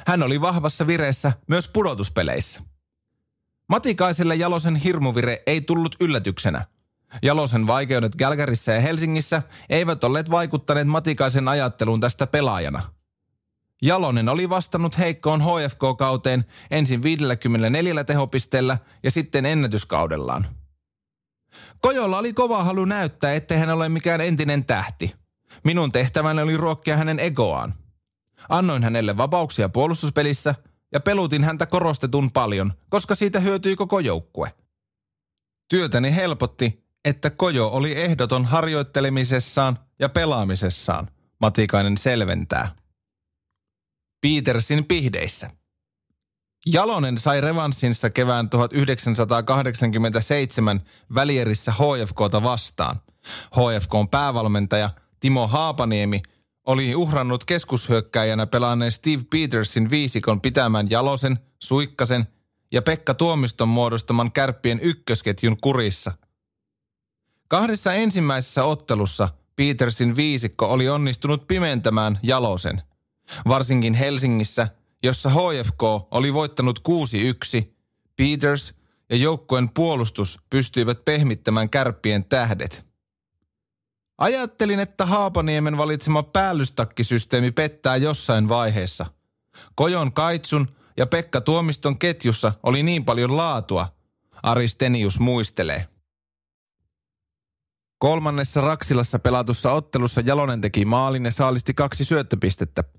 [0.07, 2.61] Hän oli vahvassa vireessä myös pudotuspeleissä.
[3.67, 6.65] Matikaiselle Jalosen hirmuvire ei tullut yllätyksenä.
[7.21, 12.81] Jalosen vaikeudet Gälkärissä ja Helsingissä eivät olleet vaikuttaneet Matikaisen ajatteluun tästä pelaajana–
[13.83, 20.47] Jalonen oli vastannut heikkoon HFK-kauteen ensin 54 tehopisteellä ja sitten ennätyskaudellaan.
[21.79, 25.15] Kojolla oli kova halu näyttää, ettei hän ole mikään entinen tähti.
[25.63, 27.73] Minun tehtäväni oli ruokkia hänen egoaan.
[28.49, 30.55] Annoin hänelle vapauksia puolustuspelissä
[30.91, 34.53] ja pelutin häntä korostetun paljon, koska siitä hyötyi koko joukkue.
[35.69, 41.07] Työtäni helpotti, että Kojo oli ehdoton harjoittelemisessaan ja pelaamisessaan,
[41.39, 42.82] Matikainen selventää.
[44.23, 45.49] Petersin pihdeissä.
[46.65, 50.81] Jalonen sai revanssinsa kevään 1987
[51.15, 53.01] välierissä HFKta vastaan.
[53.55, 56.21] HFKn päävalmentaja Timo Haapaniemi
[56.65, 62.27] oli uhrannut keskushyökkäjänä pelanneen Steve Petersin viisikon pitämään Jalosen, Suikkasen
[62.71, 66.11] ja Pekka Tuomiston muodostaman kärppien ykkösketjun kurissa.
[67.47, 72.81] Kahdessa ensimmäisessä ottelussa Petersin viisikko oli onnistunut pimentämään Jalosen–
[73.47, 74.67] Varsinkin Helsingissä,
[75.03, 77.73] jossa HFK oli voittanut 6-1,
[78.15, 78.73] Peters
[79.09, 82.85] ja joukkojen puolustus pystyivät pehmittämään kärppien tähdet.
[84.17, 89.05] Ajattelin, että Haapaniemen valitsema päällystakkisysteemi pettää jossain vaiheessa.
[89.75, 90.67] Kojon Kaitsun
[90.97, 93.95] ja Pekka Tuomiston ketjussa oli niin paljon laatua,
[94.43, 95.87] Aristenius muistelee.
[97.97, 102.83] Kolmannessa Raksilassa pelatussa ottelussa Jalonen teki maalin ja saalisti kaksi syöttöpistettä–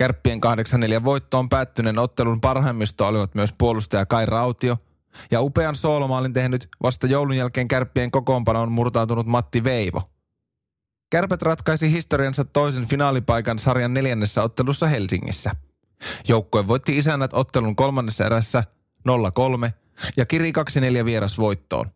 [0.00, 0.40] Kärppien
[1.00, 4.76] 8-4 voittoon päättyneen ottelun parhaimmisto olivat myös puolustaja Kai Rautio
[5.30, 10.02] ja upean soolomaalin tehnyt vasta joulun jälkeen kärppien kokoonpanoon murtautunut Matti Veivo.
[11.10, 15.50] Kärpät ratkaisi historiansa toisen finaalipaikan sarjan neljännessä ottelussa Helsingissä.
[16.28, 18.64] Joukkue voitti isännät ottelun kolmannessa erässä
[19.68, 19.70] 0-3
[20.16, 20.52] ja kiri
[21.00, 21.90] 2-4 vieras voittoon.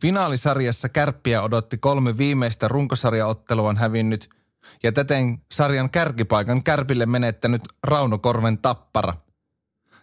[0.00, 4.35] Finaalisarjassa kärppiä odotti kolme viimeistä runkosarjaotteluaan hävinnyt
[4.82, 9.14] ja täten sarjan kärkipaikan kärpille menettänyt Rauno Korven tappara.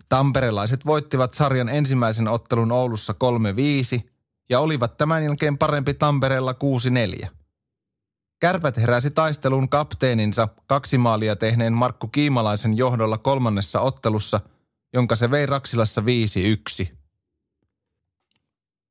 [0.10, 3.14] Tamperelaiset voittivat sarjan ensimmäisen ottelun Oulussa
[4.00, 4.10] 3-5
[4.50, 6.56] ja olivat tämän jälkeen parempi Tampereella
[7.24, 7.28] 6-4.
[8.40, 14.40] Kärpät heräsi taistelun kapteeninsa kaksi maalia tehneen Markku Kiimalaisen johdolla kolmannessa ottelussa,
[14.94, 16.02] jonka se vei Raksilassa
[16.82, 16.88] 5-1.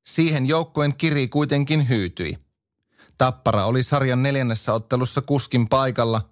[0.06, 2.38] Siihen joukkueen kiri kuitenkin hyytyi.
[3.18, 6.22] Tappara oli sarjan neljännessä ottelussa kuskin paikalla,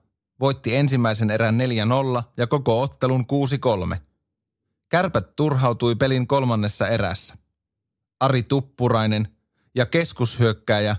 [0.41, 1.59] voitti ensimmäisen erän
[2.19, 3.27] 4-0 ja koko ottelun
[3.95, 3.97] 6-3.
[4.89, 7.37] Kärpät turhautui pelin kolmannessa erässä.
[8.21, 9.29] Ari Tuppurainen
[9.75, 10.97] ja keskushyökkääjä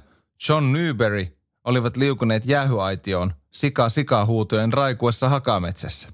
[0.50, 6.10] John Newberry olivat liukuneet jäähyaitioon sika sika huutojen raikuessa hakametsässä.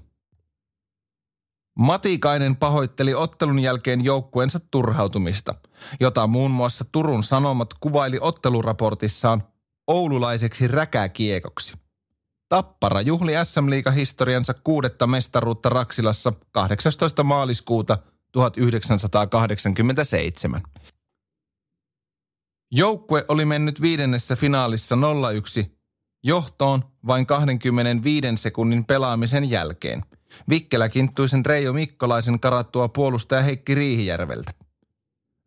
[1.78, 5.54] Matikainen pahoitteli ottelun jälkeen joukkueensa turhautumista,
[6.00, 9.42] jota muun muassa Turun Sanomat kuvaili otteluraportissaan
[9.88, 11.76] oululaiseksi räkäkiekoksi.
[12.48, 17.24] Tappara juhli SM historiansa kuudetta mestaruutta Raksilassa 18.
[17.24, 17.98] maaliskuuta
[18.32, 20.62] 1987.
[22.72, 24.98] Joukkue oli mennyt viidennessä finaalissa 0-1
[26.24, 30.04] johtoon vain 25 sekunnin pelaamisen jälkeen.
[30.48, 34.52] Vikkelä kinttuisen Reijo Mikkolaisen karattua puolustaja Heikki Riihijärveltä.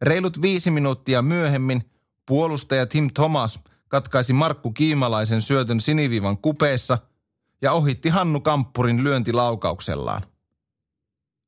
[0.02, 1.92] Reilut viisi minuuttia myöhemmin
[2.26, 3.60] puolustaja Tim Thomas
[3.92, 6.98] katkaisi Markku Kiimalaisen syötön siniviivan kupeessa
[7.62, 10.22] ja ohitti Hannu Kamppurin lyöntilaukauksellaan.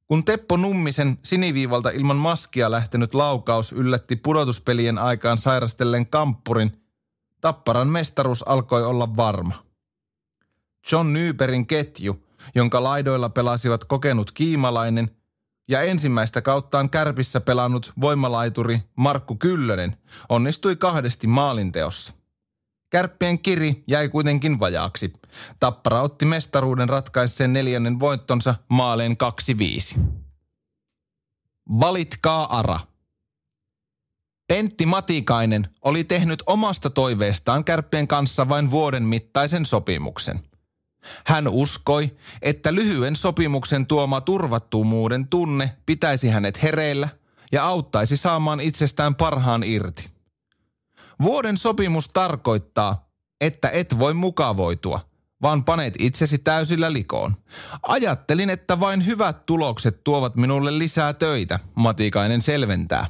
[0.07, 6.81] Kun Teppo Nummisen siniviivalta ilman maskia lähtenyt laukaus yllätti pudotuspelien aikaan sairastelleen Kamppurin,
[7.41, 9.65] Tapparan mestaruus alkoi olla varma.
[10.91, 12.23] John Nyberin ketju,
[12.55, 15.11] jonka laidoilla pelasivat kokenut kiimalainen
[15.67, 19.97] ja ensimmäistä kauttaan kärpissä pelannut voimalaituri Markku Kyllönen,
[20.29, 22.13] onnistui kahdesti maalinteossa.
[22.93, 25.13] Kärppien kiri jäi kuitenkin vajaaksi.
[25.59, 29.15] Tappara otti mestaruuden ratkaisseen neljännen voittonsa maaleen
[29.95, 29.99] 2-5.
[31.79, 32.79] Valitkaa Ara.
[34.47, 40.39] Pentti Matikainen oli tehnyt omasta toiveestaan kärppien kanssa vain vuoden mittaisen sopimuksen.
[41.25, 47.09] Hän uskoi, että lyhyen sopimuksen tuoma turvattomuuden tunne pitäisi hänet hereillä
[47.51, 50.12] ja auttaisi saamaan itsestään parhaan irti.
[51.21, 53.09] Vuoden sopimus tarkoittaa,
[53.41, 54.99] että et voi mukavoitua,
[55.41, 57.35] vaan panet itsesi täysillä likoon.
[57.83, 63.05] Ajattelin, että vain hyvät tulokset tuovat minulle lisää töitä, Matikainen selventää.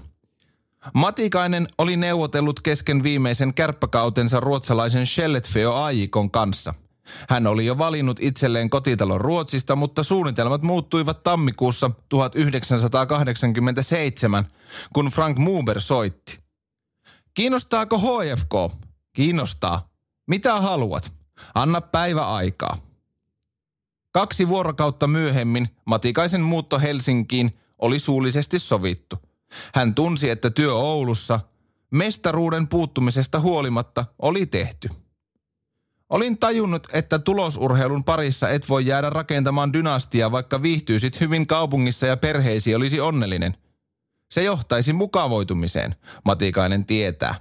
[0.93, 6.73] Matikainen oli neuvotellut kesken viimeisen kärppäkautensa ruotsalaisen Skellefteå Ajikon kanssa.
[7.29, 14.45] Hän oli jo valinnut itselleen kotitalon Ruotsista, mutta suunnitelmat muuttuivat tammikuussa 1987,
[14.93, 16.42] kun Frank Muber soitti.
[17.33, 18.75] Kiinnostaako HFK?
[19.13, 19.89] Kiinnostaa.
[20.27, 21.13] Mitä haluat?
[21.55, 22.77] Anna päivä aikaa.
[24.11, 29.15] Kaksi vuorokautta myöhemmin Matikaisen muutto Helsinkiin oli suullisesti sovittu.
[29.75, 31.39] Hän tunsi, että työ Oulussa
[31.91, 34.89] mestaruuden puuttumisesta huolimatta oli tehty.
[36.09, 42.17] Olin tajunnut, että tulosurheilun parissa et voi jäädä rakentamaan dynastia, vaikka viihtyisit hyvin kaupungissa ja
[42.17, 43.57] perheisi olisi onnellinen.
[44.33, 47.35] Se johtaisi mukavoitumiseen, Matikainen tietää.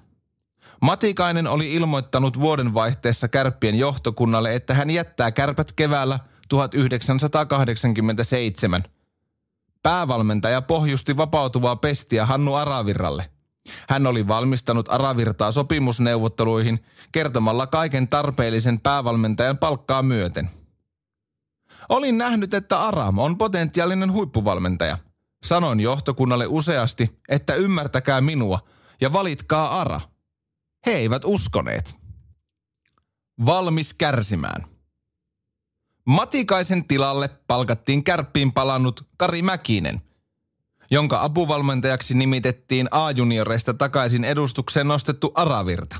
[0.81, 6.19] Matikainen oli ilmoittanut vuodenvaihteessa kärppien johtokunnalle, että hän jättää kärpät keväällä
[6.49, 8.85] 1987.
[9.83, 13.31] Päävalmentaja pohjusti vapautuvaa pestiä Hannu Aravirralle.
[13.89, 20.51] Hän oli valmistanut Aravirtaa sopimusneuvotteluihin kertomalla kaiken tarpeellisen päävalmentajan palkkaa myöten.
[21.89, 24.99] Olin nähnyt, että Aram on potentiaalinen huippuvalmentaja.
[25.45, 28.61] Sanoin johtokunnalle useasti, että ymmärtäkää minua
[29.01, 30.01] ja valitkaa Ara.
[30.87, 31.95] He eivät uskoneet.
[33.47, 34.67] Valmis kärsimään.
[36.07, 40.03] Matikaisen tilalle palkattiin kärppiin palannut Kari Mäkinen,
[40.91, 45.97] jonka apuvalmentajaksi nimitettiin A-junioreista takaisin edustukseen nostettu Aravirta.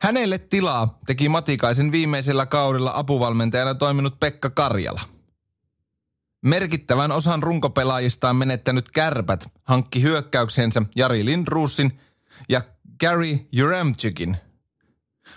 [0.00, 5.15] Hänelle tilaa teki Matikaisen viimeisellä kaudella apuvalmentajana toiminut Pekka Karjala.
[6.46, 12.00] Merkittävän osan runkopelaajistaan menettänyt kärpät hankki hyökkäyksensä Jari Lindruusin
[12.48, 12.62] ja
[13.00, 14.36] Gary Juramczykin.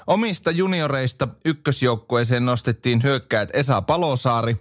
[0.07, 4.55] Omista junioreista ykkösjoukkueeseen nostettiin hyökkäät Esa Palosaari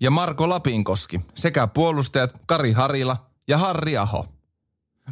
[0.00, 4.26] ja Marko Lapinkoski sekä puolustajat Kari Harila ja Harri Aho.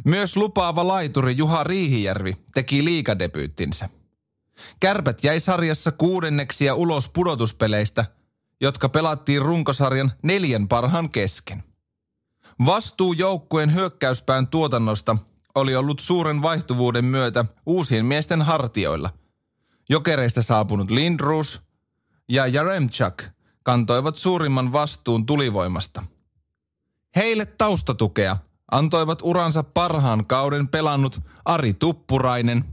[0.05, 3.89] Myös lupaava laituri Juha Riihijärvi teki liikadebyyttinsä.
[4.79, 8.05] Kärpät jäi sarjassa kuudenneksi ja ulos pudotuspeleistä,
[8.61, 11.63] jotka pelattiin runkosarjan neljän parhaan kesken.
[12.65, 15.17] Vastuu joukkueen hyökkäyspään tuotannosta
[15.55, 19.09] oli ollut suuren vaihtuvuuden myötä uusien miesten hartioilla.
[19.89, 21.61] Jokereista saapunut Lindroos
[22.29, 23.23] ja Jaremchuk
[23.63, 26.03] kantoivat suurimman vastuun tulivoimasta.
[27.15, 28.37] Heille taustatukea
[28.71, 32.65] antoivat uransa parhaan kauden pelannut Ari Tuppurainen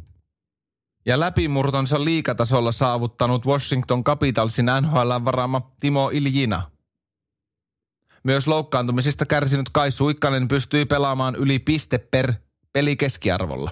[1.07, 6.71] ja läpimurtonsa liikatasolla saavuttanut Washington Capitalsin NHL varama Timo Iljina.
[8.25, 12.33] Myös loukkaantumisista kärsinyt Kai Suikkanen pystyi pelaamaan yli piste per
[12.73, 13.71] peli keskiarvolla.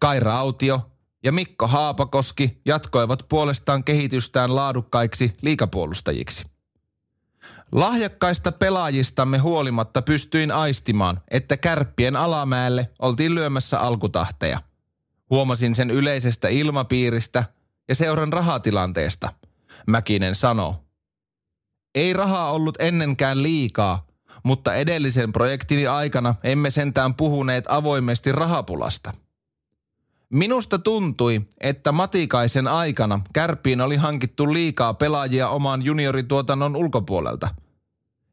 [0.00, 0.90] Kai Rautio
[1.24, 6.44] ja Mikko Haapakoski jatkoivat puolestaan kehitystään laadukkaiksi liikapuolustajiksi.
[7.72, 14.69] Lahjakkaista pelaajistamme huolimatta pystyin aistimaan, että kärppien alamäelle oltiin lyömässä alkutahteja.
[15.30, 17.44] Huomasin sen yleisestä ilmapiiristä
[17.88, 19.32] ja seuran rahatilanteesta.
[19.86, 20.84] Mäkinen sanoo.
[21.94, 24.06] Ei rahaa ollut ennenkään liikaa,
[24.42, 29.12] mutta edellisen projektini aikana emme sentään puhuneet avoimesti rahapulasta.
[30.30, 37.48] Minusta tuntui, että Matikaisen aikana kärppiin oli hankittu liikaa pelaajia oman juniorituotannon ulkopuolelta.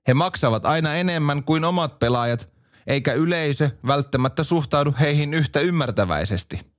[0.07, 2.49] He maksavat aina enemmän kuin omat pelaajat,
[2.87, 6.76] eikä yleisö välttämättä suhtaudu heihin yhtä ymmärtäväisesti.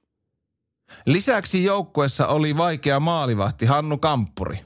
[1.07, 4.65] Lisäksi joukkuessa oli vaikea maalivahti Hannu Kamppuri.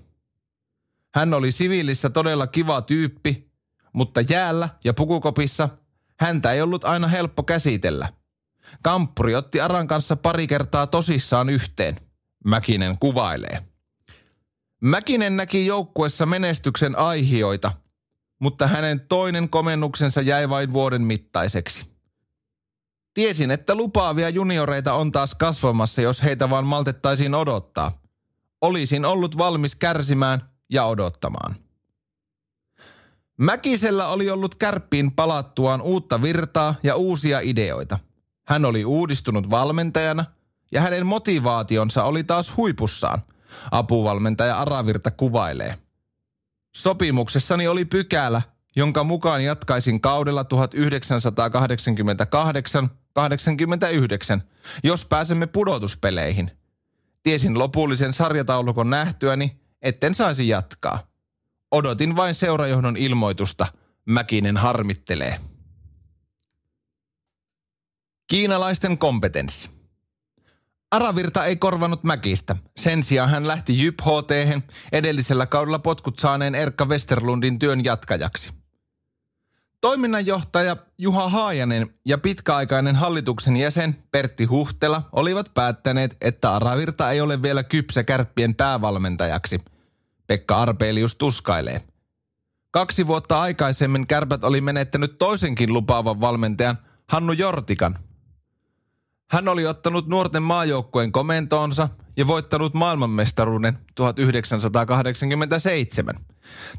[1.14, 3.52] Hän oli siviilissä todella kiva tyyppi,
[3.92, 5.68] mutta jäällä ja pukukopissa
[6.20, 8.08] häntä ei ollut aina helppo käsitellä.
[8.82, 12.00] Kamppuri otti Aran kanssa pari kertaa tosissaan yhteen.
[12.44, 13.62] Mäkinen kuvailee.
[14.80, 17.72] Mäkinen näki joukkuessa menestyksen aihioita,
[18.40, 21.91] mutta hänen toinen komennuksensa jäi vain vuoden mittaiseksi.
[23.14, 28.00] Tiesin, että lupaavia junioreita on taas kasvamassa, jos heitä vaan maltettaisiin odottaa.
[28.60, 31.56] Olisin ollut valmis kärsimään ja odottamaan.
[33.38, 37.98] Mäkisellä oli ollut kärppiin palattuaan uutta virtaa ja uusia ideoita.
[38.46, 40.24] Hän oli uudistunut valmentajana
[40.72, 43.22] ja hänen motivaationsa oli taas huipussaan.
[43.70, 45.78] Apuvalmentaja Aravirta kuvailee.
[46.76, 48.42] Sopimuksessani oli pykälä,
[48.76, 50.44] jonka mukaan jatkaisin kaudella
[53.20, 54.40] 1988-89,
[54.84, 56.50] jos pääsemme pudotuspeleihin.
[57.22, 61.06] Tiesin lopullisen sarjataulukon nähtyäni, etten saisi jatkaa.
[61.70, 63.66] Odotin vain seurajohdon ilmoitusta.
[64.04, 65.40] Mäkinen harmittelee.
[68.26, 69.70] Kiinalaisten kompetenssi.
[70.90, 72.56] Aravirta ei korvanut Mäkistä.
[72.76, 74.30] Sen sijaan hän lähti Jyp HT
[74.92, 78.61] edellisellä kaudella potkut saaneen Erkka Westerlundin työn jatkajaksi.
[79.82, 87.42] Toiminnanjohtaja Juha Haajanen ja pitkäaikainen hallituksen jäsen Pertti Huhtela olivat päättäneet, että Aravirta ei ole
[87.42, 89.60] vielä kypsä kärppien päävalmentajaksi.
[90.26, 91.82] Pekka Arpelius tuskailee.
[92.70, 96.78] Kaksi vuotta aikaisemmin kärpät oli menettänyt toisenkin lupaavan valmentajan
[97.08, 97.98] Hannu Jortikan.
[99.30, 106.14] Hän oli ottanut nuorten maajoukkueen komentoonsa ja voittanut maailmanmestaruuden 1987.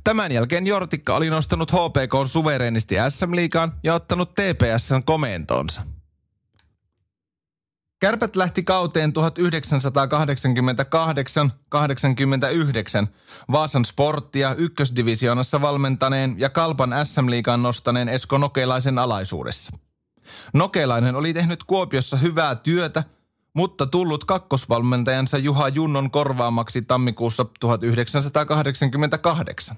[0.03, 5.82] Tämän jälkeen Jortikka oli nostanut HPK suvereenisti SM-liigaan ja ottanut TPSn komentoonsa.
[8.03, 9.14] Kärpät lähti kauteen
[13.05, 13.07] 1988-89
[13.51, 19.78] Vaasan sporttia ykkösdivisioonassa valmentaneen ja Kalpan SM-liigaan nostaneen Esko Nokelaisen alaisuudessa.
[20.53, 23.03] Nokelainen oli tehnyt Kuopiossa hyvää työtä,
[23.54, 29.78] mutta tullut kakkosvalmentajansa Juha Junnon korvaamaksi tammikuussa 1988.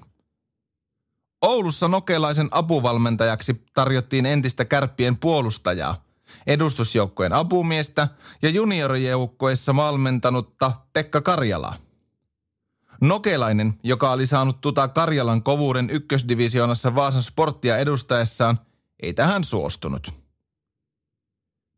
[1.42, 6.04] Oulussa Nokelaisen apuvalmentajaksi tarjottiin entistä kärppien puolustajaa,
[6.46, 8.08] edustusjoukkojen apumiestä
[8.42, 11.76] ja juniorijoukkoissa valmentanutta Pekka Karjalaa.
[13.00, 18.60] Nokelainen, joka oli saanut tuta Karjalan kovuuden ykkösdivisioonassa Vaasan sporttia edustaessaan,
[19.02, 20.25] ei tähän suostunut.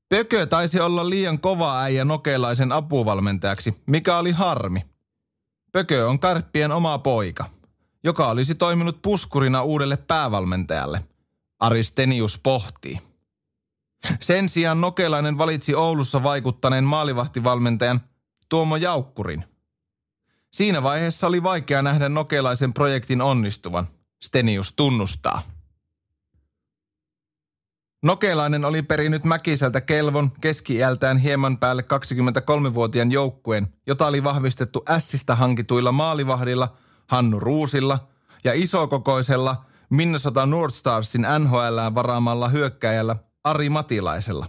[0.08, 4.86] Pökö taisi olla liian kova äijä nokelaisen apuvalmentajaksi, mikä oli harmi.
[5.72, 7.44] Pökö on karppien oma poika,
[8.04, 11.04] joka olisi toiminut puskurina uudelle päävalmentajalle.
[11.58, 12.98] Aristenius pohtii.
[14.20, 18.00] Sen sijaan Nokelainen valitsi Oulussa vaikuttaneen maalivahtivalmentajan
[18.48, 19.44] Tuomo Jaukkurin.
[20.52, 23.88] Siinä vaiheessa oli vaikea nähdä Nokelaisen projektin onnistuvan.
[24.22, 25.42] Stenius tunnustaa.
[28.02, 31.84] Nokelainen oli perinyt Mäkiseltä Kelvon keski-iältään hieman päälle
[32.70, 36.76] 23-vuotiaan joukkueen, jota oli vahvistettu Ässistä hankituilla maalivahdilla,
[37.06, 38.08] Hannu Ruusilla
[38.44, 44.46] ja isokokoisella Minnesota North Starsin NHLään varaamalla hyökkäjällä Ari Matilaisella.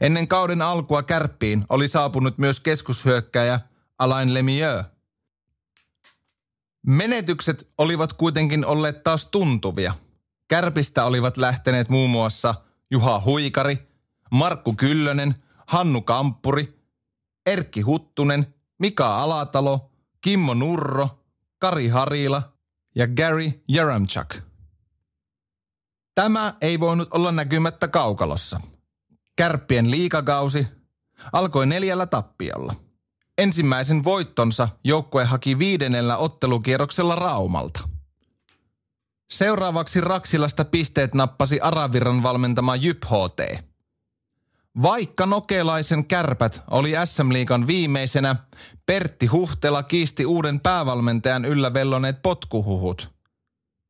[0.00, 3.60] Ennen kauden alkua kärppiin oli saapunut myös keskushyökkäjä
[3.98, 4.84] Alain Lemieux.
[6.86, 9.94] Menetykset olivat kuitenkin olleet taas tuntuvia–
[10.48, 12.54] Kärpistä olivat lähteneet muun muassa
[12.90, 13.88] Juha Huikari,
[14.30, 15.34] Markku Kyllönen,
[15.66, 16.82] Hannu Kamppuri,
[17.46, 19.90] Erkki Huttunen, Mika Alatalo,
[20.20, 21.08] Kimmo Nurro,
[21.58, 22.52] Kari Harila
[22.94, 24.34] ja Gary Jaramchuk.
[26.14, 28.60] Tämä ei voinut olla näkymättä kaukalossa.
[29.36, 30.66] Kärppien liikakausi
[31.32, 32.74] alkoi neljällä tappiolla.
[33.38, 37.88] Ensimmäisen voittonsa joukkue haki viidennellä ottelukierroksella Raumalta–
[39.30, 43.64] Seuraavaksi Raksilasta pisteet nappasi Aravirran valmentama Jyp HT.
[44.82, 48.36] Vaikka nokelaisen kärpät oli SM-liikan viimeisenä,
[48.86, 53.10] Pertti Huhtela kiisti uuden päävalmentajan yllä velloneet potkuhuhut.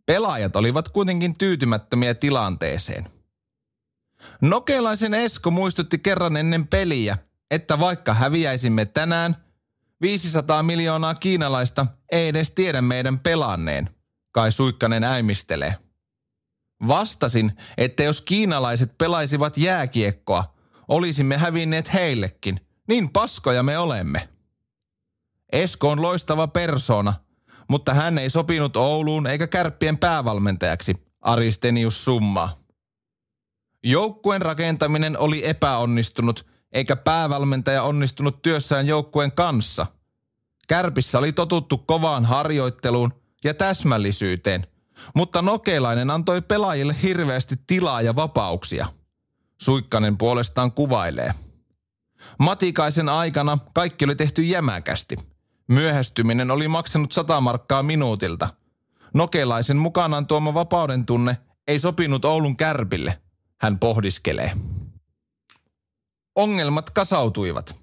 [0.06, 3.10] Pelaajat olivat kuitenkin tyytymättömiä tilanteeseen.
[4.40, 7.18] Nokelaisen Esko muistutti kerran ennen peliä,
[7.50, 9.36] että vaikka häviäisimme tänään,
[10.00, 13.95] 500 miljoonaa kiinalaista ei edes tiedä meidän pelanneen,
[14.36, 15.76] kai Suikkanen äimistelee.
[16.88, 20.54] Vastasin, että jos kiinalaiset pelaisivat jääkiekkoa,
[20.88, 22.60] olisimme hävinneet heillekin.
[22.88, 24.28] Niin paskoja me olemme.
[25.52, 27.14] Esko on loistava persona,
[27.68, 32.58] mutta hän ei sopinut Ouluun eikä kärppien päävalmentajaksi, Aristenius summaa.
[33.84, 39.86] Joukkueen rakentaminen oli epäonnistunut, eikä päävalmentaja onnistunut työssään joukkueen kanssa.
[40.68, 44.66] Kärpissä oli totuttu kovaan harjoitteluun ja täsmällisyyteen,
[45.14, 48.86] mutta Nokelainen antoi pelaajille hirveästi tilaa ja vapauksia.
[49.60, 51.34] Suikkanen puolestaan kuvailee.
[52.38, 55.16] Matikaisen aikana kaikki oli tehty jämäkästi.
[55.68, 58.48] Myöhästyminen oli maksanut sata markkaa minuutilta.
[59.14, 61.36] Nokelaisen mukanaan tuoma vapauden tunne
[61.68, 63.20] ei sopinut Oulun kärpille–
[63.60, 64.52] hän pohdiskelee.
[66.34, 67.76] Ongelmat kasautuivat.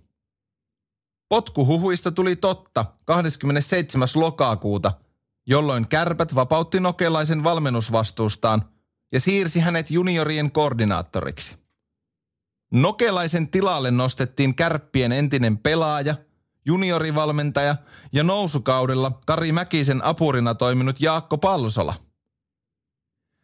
[1.29, 4.07] Potkuhuhuista tuli totta 27.
[4.15, 4.91] lokakuuta,
[5.45, 8.69] jolloin kärpät vapautti nokelaisen valmennusvastuustaan
[9.11, 11.57] ja siirsi hänet juniorien koordinaattoriksi.
[12.71, 16.15] Nokelaisen tilalle nostettiin kärppien entinen pelaaja,
[16.65, 17.75] juniorivalmentaja
[18.13, 21.93] ja nousukaudella Kari Mäkisen apurina toiminut Jaakko Palsola.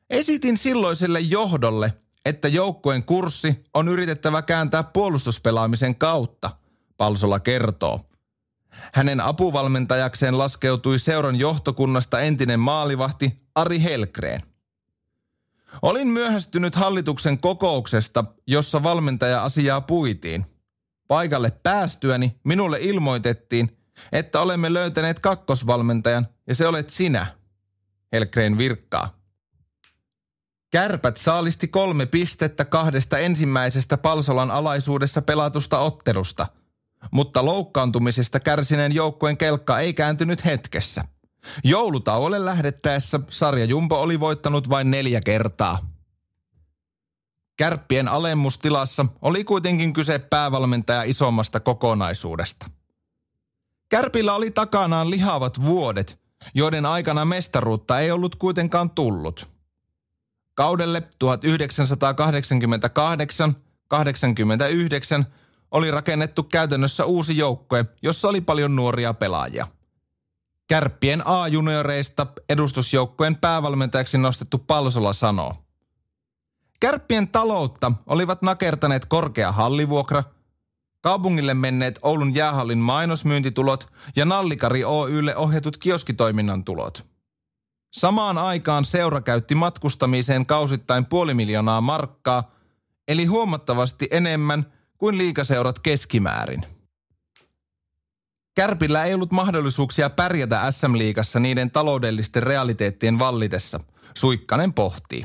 [0.09, 1.93] Esitin silloiselle johdolle,
[2.25, 6.51] että joukkueen kurssi on yritettävä kääntää puolustuspelaamisen kautta,
[6.97, 8.08] Palsola kertoo.
[8.93, 14.41] Hänen apuvalmentajakseen laskeutui seuran johtokunnasta entinen maalivahti Ari Helkreen.
[15.81, 20.45] Olin myöhästynyt hallituksen kokouksesta, jossa valmentaja asiaa puitiin.
[21.07, 23.77] Paikalle päästyäni minulle ilmoitettiin,
[24.11, 27.25] että olemme löytäneet kakkosvalmentajan ja se olet sinä.
[28.11, 29.19] Helkreen virkkaa.
[30.71, 36.47] Kärpät saalisti kolme pistettä kahdesta ensimmäisestä Palsolan alaisuudessa pelatusta ottelusta,
[37.11, 41.03] mutta loukkaantumisesta kärsineen joukkueen kelkka ei kääntynyt hetkessä.
[41.63, 45.89] Joulutauolle lähdettäessä sarja Jumbo oli voittanut vain neljä kertaa.
[47.57, 52.69] Kärppien alemmustilassa oli kuitenkin kyse päävalmentaja isommasta kokonaisuudesta.
[53.89, 56.19] Kärpillä oli takanaan lihavat vuodet,
[56.53, 59.47] joiden aikana mestaruutta ei ollut kuitenkaan tullut–
[60.59, 61.25] Kaudelle 1988-89
[65.71, 69.67] oli rakennettu käytännössä uusi joukkue, jossa oli paljon nuoria pelaajia.
[70.67, 75.55] Kärppien A-junioreista edustusjoukkueen päävalmentajaksi nostettu Palsola sanoo.
[76.79, 80.23] Kärppien taloutta olivat nakertaneet korkea hallivuokra,
[81.01, 87.05] kaupungille menneet Oulun jäähallin mainosmyyntitulot ja Nallikari Oylle ohjatut kioskitoiminnan tulot–
[87.91, 92.51] Samaan aikaan seura käytti matkustamiseen kausittain puoli miljoonaa markkaa,
[93.07, 96.65] eli huomattavasti enemmän kuin liikaseurat keskimäärin.
[98.55, 103.79] Kärpillä ei ollut mahdollisuuksia pärjätä SM-liigassa niiden taloudellisten realiteettien vallitessa,
[104.17, 105.23] Suikkanen pohtii.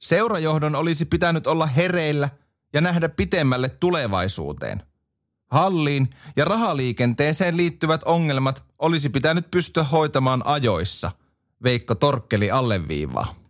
[0.00, 2.28] Seurajohdon olisi pitänyt olla hereillä
[2.72, 4.82] ja nähdä pitemmälle tulevaisuuteen.
[5.50, 11.12] Halliin ja rahaliikenteeseen liittyvät ongelmat olisi pitänyt pystyä hoitamaan ajoissa–
[11.62, 13.45] Veikko Torkkeli alleviivaa.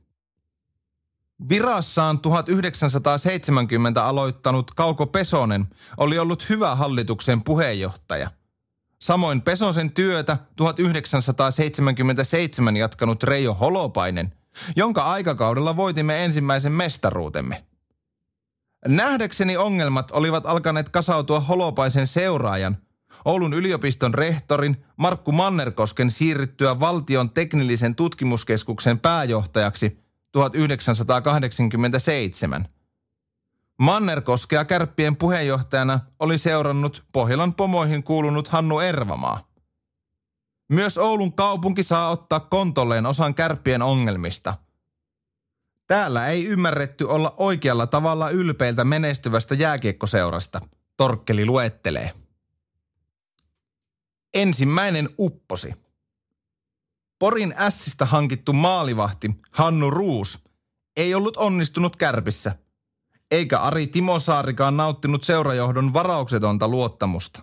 [1.49, 8.30] Virassaan 1970 aloittanut Kauko Pesonen oli ollut hyvä hallituksen puheenjohtaja.
[8.99, 14.33] Samoin Pesosen työtä 1977 jatkanut Reijo Holopainen,
[14.76, 17.64] jonka aikakaudella voitimme ensimmäisen mestaruutemme.
[18.88, 22.76] Nähdäkseni ongelmat olivat alkaneet kasautua Holopaisen seuraajan
[23.25, 30.05] Oulun yliopiston rehtorin Markku Mannerkosken siirryttyä valtion teknillisen tutkimuskeskuksen pääjohtajaksi
[30.37, 32.68] 1987.
[33.79, 39.49] Mannerkoskea kärppien puheenjohtajana oli seurannut Pohjolan pomoihin kuulunut Hannu Ervamaa.
[40.68, 44.54] Myös Oulun kaupunki saa ottaa kontolleen osan kärppien ongelmista.
[45.87, 50.61] Täällä ei ymmärretty olla oikealla tavalla ylpeiltä menestyvästä jääkiekkoseurasta,
[50.96, 52.13] Torkkeli luettelee.
[54.34, 55.86] Ensimmäinen upposi.
[57.18, 60.38] Porin ässistä hankittu maalivahti Hannu Ruus
[60.97, 62.57] ei ollut onnistunut kärpissä,
[63.30, 67.43] eikä Ari Timosaarikaan nauttinut seurajohdon varauksetonta luottamusta.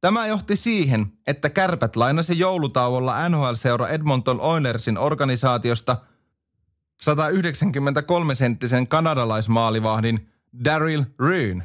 [0.00, 5.96] Tämä johti siihen, että kärpät lainasi joulutauolla NHL-seura Edmonton Oilersin organisaatiosta
[7.02, 10.28] 193-senttisen kanadalaismaalivahdin
[10.64, 11.64] Daryl Ryn.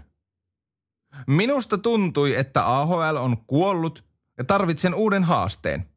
[1.27, 4.03] Minusta tuntui, että AHL on kuollut
[4.38, 5.90] ja tarvitsen uuden haasteen.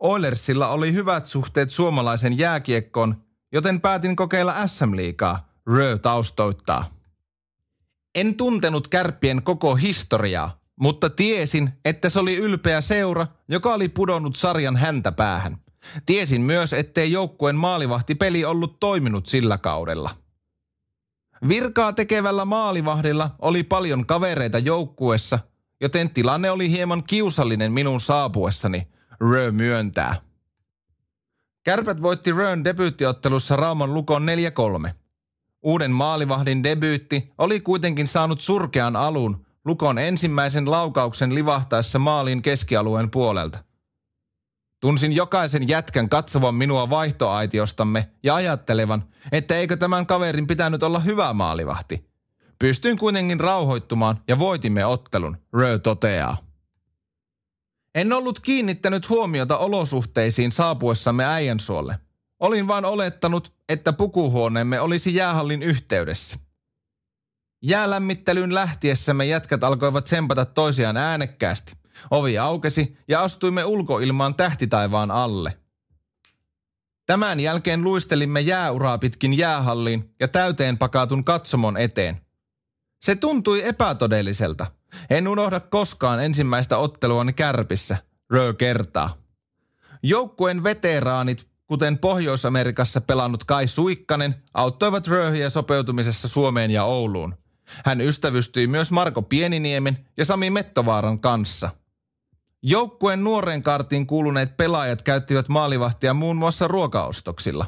[0.00, 6.84] Oilersilla oli hyvät suhteet suomalaisen jääkiekkoon, joten päätin kokeilla SM-liigaa, Rö taustoittaa.
[8.14, 14.36] En tuntenut kärppien koko historiaa, mutta tiesin, että se oli ylpeä seura, joka oli pudonnut
[14.36, 15.58] sarjan häntä päähän.
[16.06, 20.10] Tiesin myös, ettei joukkueen maalivahtipeli ollut toiminut sillä kaudella.
[21.48, 25.38] Virkaa tekevällä maalivahdilla oli paljon kavereita joukkuessa,
[25.80, 28.88] joten tilanne oli hieman kiusallinen minun saapuessani,
[29.20, 30.16] Rö myöntää.
[31.64, 34.26] Kärpät voitti Rön debyyttiottelussa Rauman lukon
[34.88, 34.90] 4-3.
[35.62, 43.58] Uuden maalivahdin debyytti oli kuitenkin saanut surkean alun lukon ensimmäisen laukauksen livahtaessa maalin keskialueen puolelta.
[44.80, 51.32] Tunsin jokaisen jätkän katsovan minua vaihtoaitiostamme ja ajattelevan, että eikö tämän kaverin pitänyt olla hyvä
[51.32, 52.10] maalivahti.
[52.58, 56.49] Pystyin kuitenkin rauhoittumaan ja voitimme ottelun, Rö toteaa.
[57.94, 61.98] En ollut kiinnittänyt huomiota olosuhteisiin saapuessamme Äijänsuolle.
[62.40, 66.36] Olin vain olettanut, että pukuhuoneemme olisi jäähallin yhteydessä.
[67.62, 71.72] Jäälämmittelyyn lähtiessämme jätkät alkoivat sempata toisiaan äänekkäästi.
[72.10, 75.56] Ovi aukesi ja astuimme ulkoilmaan tähtitaivaan alle.
[77.06, 82.20] Tämän jälkeen luistelimme jääuraa pitkin jäähalliin ja täyteen pakatun katsomon eteen.
[83.02, 84.66] Se tuntui epätodelliselta.
[85.10, 87.96] En unohda koskaan ensimmäistä otteluani kärpissä,
[88.30, 89.16] Rö kertaa.
[90.02, 97.34] Joukkueen veteraanit, kuten Pohjois-Amerikassa pelannut Kai Suikkanen, auttoivat Röhiä sopeutumisessa Suomeen ja Ouluun.
[97.84, 101.70] Hän ystävystyi myös Marko Pieniniemen ja Sami Mettovaaran kanssa–
[102.62, 107.66] Joukkueen nuoren kartiin kuuluneet pelaajat käyttivät maalivahtia muun muassa ruokaostoksilla.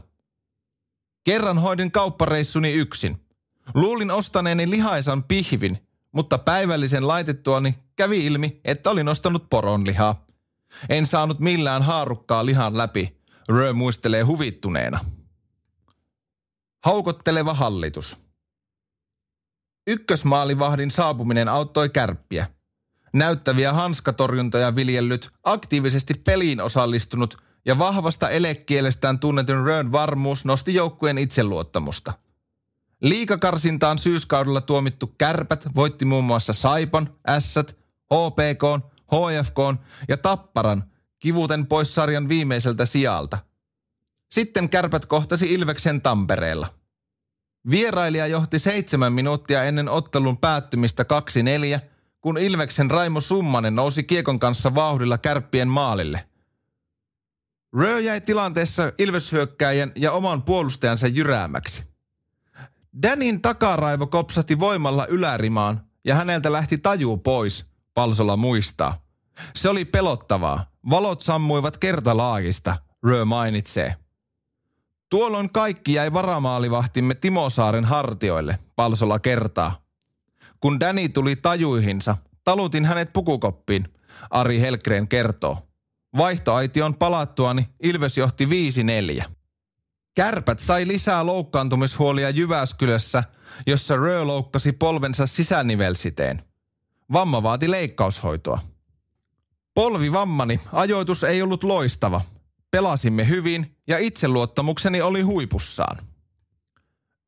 [1.24, 3.26] Kerran hoidin kauppareissuni yksin.
[3.74, 5.78] Luulin ostaneeni lihaisan pihvin,
[6.12, 10.26] mutta päivällisen laitettuani kävi ilmi, että olin ostanut poronlihaa.
[10.88, 13.22] En saanut millään haarukkaa lihan läpi.
[13.48, 15.00] Rö muistelee huvittuneena.
[16.84, 18.16] Haukotteleva hallitus.
[19.86, 22.46] Ykkösmaalivahdin saapuminen auttoi kärppiä–
[23.12, 32.12] näyttäviä hanskatorjuntoja viljellyt, aktiivisesti peliin osallistunut ja vahvasta elekielestään tunnetun Rön varmuus nosti joukkueen itseluottamusta.
[33.02, 37.76] Liikakarsintaan syyskaudella tuomittu kärpät voitti muun muassa Saipan, Ässät,
[38.14, 39.58] HPK, HFK
[40.08, 40.84] ja Tapparan
[41.18, 43.38] kivuten pois sarjan viimeiseltä sijalta.
[44.30, 46.66] Sitten kärpät kohtasi Ilveksen Tampereella.
[47.70, 51.04] Vierailija johti seitsemän minuuttia ennen ottelun päättymistä
[51.78, 51.80] 2-4–
[52.22, 56.24] kun Ilveksen Raimo Summanen nousi kiekon kanssa vauhdilla kärppien maalille.
[57.72, 61.91] Rö jäi tilanteessa Ilveshyökkäjän ja oman puolustajansa jyräämäksi.
[63.02, 69.02] Danin takaraivo kopsahti voimalla ylärimaan ja häneltä lähti taju pois, Palsola muistaa.
[69.54, 70.66] Se oli pelottavaa.
[70.90, 73.96] Valot sammuivat kertalaagista, Rö mainitsee.
[75.08, 79.82] Tuolloin kaikki jäi varamaalivahtimme Timo Saaren hartioille, Palsola kertaa.
[80.60, 83.88] Kun Danny tuli tajuihinsa, talutin hänet pukukoppiin,
[84.30, 85.58] Ari Helkreen kertoo.
[86.16, 89.30] Vaihtoaition palattuani Ilves johti 5-4.
[90.14, 93.24] Kärpät sai lisää loukkaantumishuolia Jyväskylässä,
[93.66, 96.44] jossa Rö loukkasi polvensa sisänivelsiteen.
[97.12, 98.58] Vamma vaati leikkaushoitoa.
[99.74, 102.20] Polvivammani ajoitus ei ollut loistava.
[102.70, 105.98] Pelasimme hyvin ja itseluottamukseni oli huipussaan.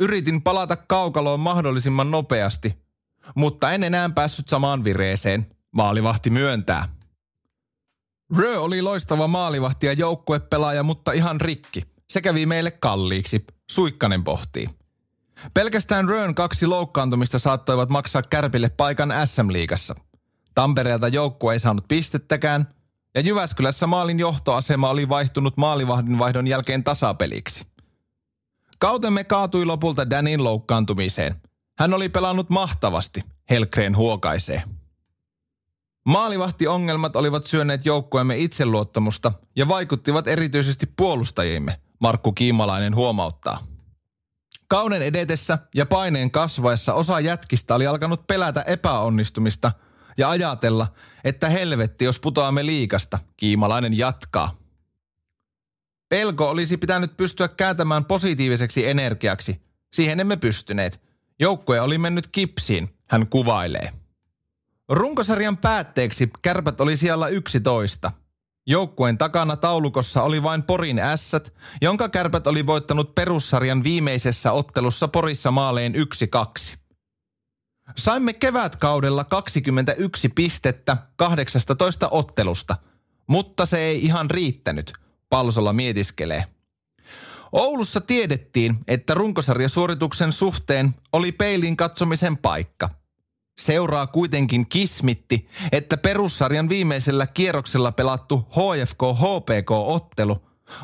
[0.00, 2.78] Yritin palata kaukaloon mahdollisimman nopeasti,
[3.34, 5.46] mutta en enää päässyt samaan vireeseen.
[5.70, 6.88] Maalivahti myöntää.
[8.36, 11.93] Rö oli loistava maalivahti ja joukkuepelaaja, mutta ihan rikki.
[12.10, 14.68] Se kävi meille kalliiksi, Suikkanen pohtii.
[15.54, 19.94] Pelkästään Rön kaksi loukkaantumista saattoivat maksaa Kärpille paikan SM-liigassa.
[20.54, 22.74] Tampereelta joukkue ei saanut pistettäkään,
[23.14, 27.66] ja Jyväskylässä maalin johtoasema oli vaihtunut maalivahdin vaihdon jälkeen tasapeliksi.
[28.78, 31.34] Kautemme kaatui lopulta Danin loukkaantumiseen–
[31.78, 34.62] hän oli pelannut mahtavasti, Helkreen huokaisee.
[36.06, 43.66] Maalivahtiongelmat olivat syöneet joukkueemme itseluottamusta ja vaikuttivat erityisesti puolustajiimme, Markku Kiimalainen huomauttaa.
[44.68, 49.72] Kauden edetessä ja paineen kasvaessa osa jätkistä oli alkanut pelätä epäonnistumista
[50.18, 50.86] ja ajatella,
[51.24, 54.56] että helvetti jos putoamme liikasta, Kiimalainen jatkaa.
[56.08, 59.62] Pelko olisi pitänyt pystyä kääntämään positiiviseksi energiaksi.
[59.92, 61.00] Siihen emme pystyneet,
[61.40, 63.92] Joukkue oli mennyt kipsiin, hän kuvailee.
[64.88, 68.12] Runkosarjan päätteeksi kärpät oli siellä 11.
[68.66, 75.50] Joukkueen takana taulukossa oli vain Porin ässät, jonka kärpät oli voittanut perussarjan viimeisessä ottelussa Porissa
[75.50, 75.94] maaleen
[76.72, 76.76] 1-2.
[77.96, 82.76] Saimme kevätkaudella 21 pistettä 18 ottelusta,
[83.26, 84.92] mutta se ei ihan riittänyt,
[85.30, 86.44] Palsola mietiskelee.
[87.52, 93.03] Oulussa tiedettiin, että runkosarjasuorituksen suhteen oli peilin katsomisen paikka.
[93.58, 100.36] Seuraa kuitenkin kismitti, että perussarjan viimeisellä kierroksella pelattu HFK-HPK-ottelu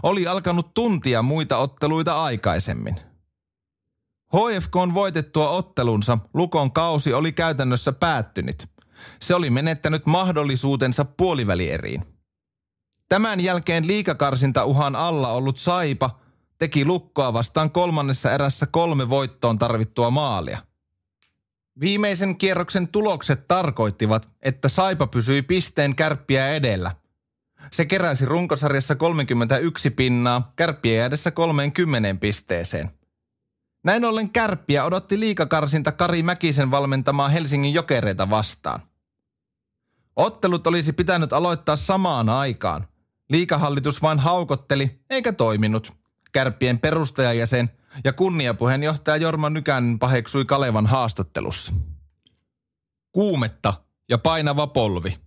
[0.03, 2.97] oli alkanut tuntia muita otteluita aikaisemmin.
[4.35, 8.69] HFK on voitettua ottelunsa, Lukon kausi oli käytännössä päättynyt.
[9.21, 12.05] Se oli menettänyt mahdollisuutensa puolivälieriin.
[13.09, 16.19] Tämän jälkeen liikakarsinta uhan alla ollut Saipa
[16.59, 20.70] teki Lukkoa vastaan kolmannessa erässä kolme voittoon tarvittua maalia.
[21.81, 26.95] Viimeisen kierroksen tulokset tarkoittivat, että Saipa pysyi pisteen kärppiä edellä.
[27.73, 32.91] Se keräsi runkosarjassa 31 pinnaa, kärppiä jäädessä 30 pisteeseen.
[33.85, 38.83] Näin ollen kärppiä odotti liikakarsinta Kari Mäkisen valmentamaa Helsingin jokereita vastaan.
[40.17, 42.89] Ottelut olisi pitänyt aloittaa samaan aikaan.
[43.29, 45.93] Liikahallitus vain haukotteli eikä toiminut.
[46.33, 47.71] Kärppien perustajajäsen
[48.05, 51.73] ja kunniapuheenjohtaja Jorma Nykänen paheksui Kalevan haastattelussa.
[53.13, 53.75] Kuumetta
[54.09, 55.19] ja painava polvi.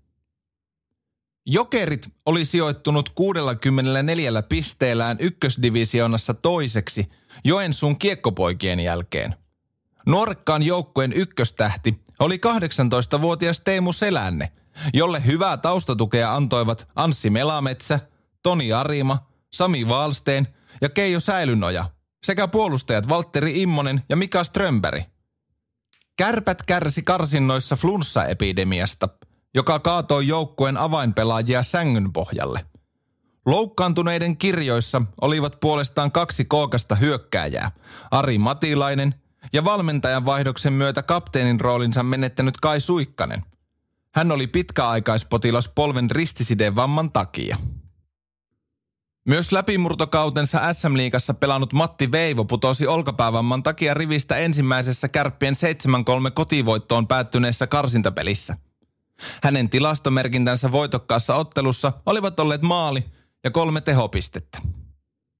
[1.45, 7.11] Jokerit oli sijoittunut 64 pisteellään ykkösdivisioonassa toiseksi
[7.43, 9.35] Joensuun kiekkopoikien jälkeen.
[10.05, 14.51] Nuorekkaan joukkueen ykköstähti oli 18-vuotias Teemu Selänne,
[14.93, 17.99] jolle hyvää taustatukea antoivat Anssi Melametsä,
[18.43, 20.47] Toni Arima, Sami Valsteen
[20.81, 21.85] ja Keijo Säilynoja
[22.23, 25.03] sekä puolustajat Valtteri Immonen ja Mika Strömberg.
[26.17, 29.09] Kärpät kärsi karsinnoissa flunssaepidemiasta,
[29.53, 32.65] joka kaatoi joukkueen avainpelaajia sängyn pohjalle.
[33.45, 37.71] Loukkaantuneiden kirjoissa olivat puolestaan kaksi kookasta hyökkääjää,
[38.11, 39.15] Ari Matilainen
[39.53, 43.43] ja valmentajan vaihdoksen myötä kapteenin roolinsa menettänyt Kai Suikkanen.
[44.15, 47.57] Hän oli pitkäaikaispotilas polven ristisideen vamman takia.
[49.25, 55.53] Myös läpimurtokautensa SM-liigassa pelannut Matti Veivo putosi olkapäävamman takia rivistä ensimmäisessä kärppien
[56.27, 58.57] 7-3 kotivoittoon päättyneessä karsintapelissä.
[59.43, 63.05] Hänen tilastomerkintänsä voitokkaassa ottelussa olivat olleet maali
[63.43, 64.57] ja kolme tehopistettä.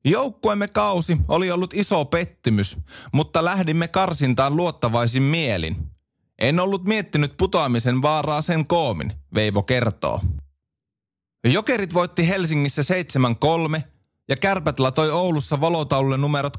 [0.05, 2.77] Joukkuemme kausi oli ollut iso pettymys,
[3.11, 5.75] mutta lähdimme karsintaan luottavaisin mielin.
[6.39, 10.21] En ollut miettinyt putoamisen vaaraa sen koomin, Veivo kertoo.
[11.51, 12.81] Jokerit voitti Helsingissä
[13.77, 13.81] 7-3
[14.27, 16.57] ja Kärpät latoi Oulussa valotaululle numerot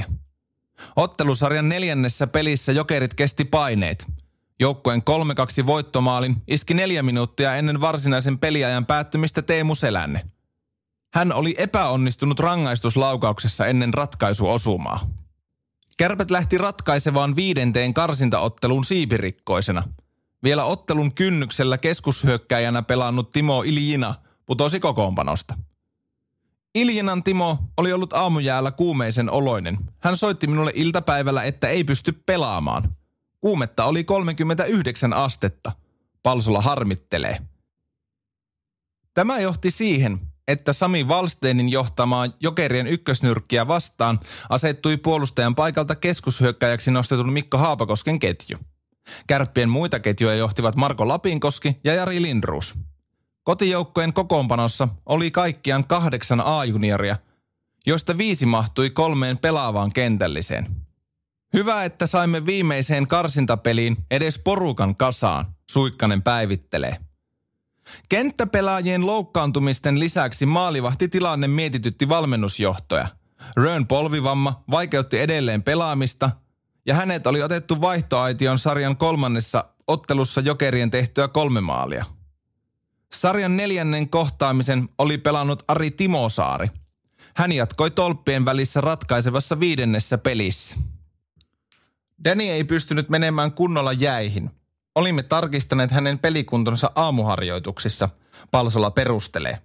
[0.00, 0.04] 8-4.
[0.96, 4.06] Ottelusarjan neljännessä pelissä Jokerit kesti paineet.
[4.60, 5.02] Joukkueen
[5.62, 10.24] 3-2 voittomaalin iski neljä minuuttia ennen varsinaisen peliajan päättymistä Teemu Selänne.
[11.14, 15.10] Hän oli epäonnistunut rangaistuslaukauksessa ennen ratkaisuosumaa.
[15.96, 19.82] Kärpät lähti ratkaisevaan viidenteen karsintaotteluun siipirikkoisena–
[20.44, 24.14] vielä ottelun kynnyksellä keskushyökkäjänä pelannut Timo Iljina
[24.46, 25.54] putosi kokoonpanosta.
[26.74, 29.78] Iljinan Timo oli ollut aamujäällä kuumeisen oloinen.
[29.98, 32.96] Hän soitti minulle iltapäivällä, että ei pysty pelaamaan.
[33.40, 35.72] Kuumetta oli 39 astetta.
[36.22, 37.38] Palsulla harmittelee.
[39.14, 47.32] Tämä johti siihen, että Sami Valsteinin johtamaa Jokerien ykkösnyrkkiä vastaan asettui puolustajan paikalta keskushyökkäjäksi nostetun
[47.32, 48.58] Mikko Haapakosken ketju.
[49.26, 52.74] Kärppien muita ketjuja johtivat Marko Lapinkoski ja Jari Lindruus.
[53.42, 57.16] Kotijoukkojen kokoonpanossa oli kaikkiaan kahdeksan A-junioria,
[57.86, 60.66] joista viisi mahtui kolmeen pelaavaan kentälliseen.
[61.52, 66.96] Hyvä, että saimme viimeiseen karsintapeliin edes porukan kasaan, Suikkanen päivittelee.
[68.08, 73.08] Kenttäpelaajien loukkaantumisten lisäksi maalivahtitilanne mietitytti valmennusjohtoja.
[73.56, 76.30] Rön polvivamma vaikeutti edelleen pelaamista
[76.86, 82.04] ja hänet oli otettu vaihtoaition sarjan kolmannessa ottelussa jokerien tehtyä kolme maalia.
[83.14, 86.68] Sarjan neljännen kohtaamisen oli pelannut Ari Timosaari.
[87.36, 90.76] Hän jatkoi tolppien välissä ratkaisevassa viidennessä pelissä.
[92.24, 94.50] Danny ei pystynyt menemään kunnolla jäihin.
[94.94, 98.08] Olimme tarkistaneet hänen pelikuntonsa aamuharjoituksissa,
[98.50, 99.58] Palsola perustelee.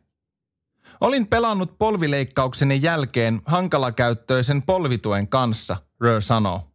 [1.01, 6.68] Olin pelannut polvileikkaukseni jälkeen hankalakäyttöisen polvituen kanssa, Rö sanoo.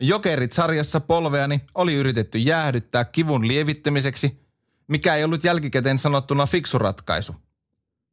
[0.00, 4.40] Jokerit sarjassa polveani oli yritetty jäähdyttää kivun lievittämiseksi,
[4.88, 7.36] mikä ei ollut jälkikäteen sanottuna fiksu ratkaisu.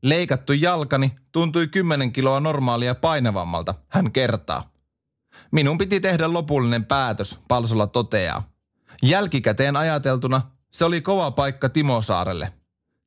[0.01, 4.71] Leikattu jalkani tuntui 10 kiloa normaalia painavammalta, hän kertaa.
[5.51, 8.49] Minun piti tehdä lopullinen päätös, Palsola toteaa.
[9.03, 10.41] Jälkikäteen ajateltuna
[10.71, 12.53] se oli kova paikka Timo Saarelle.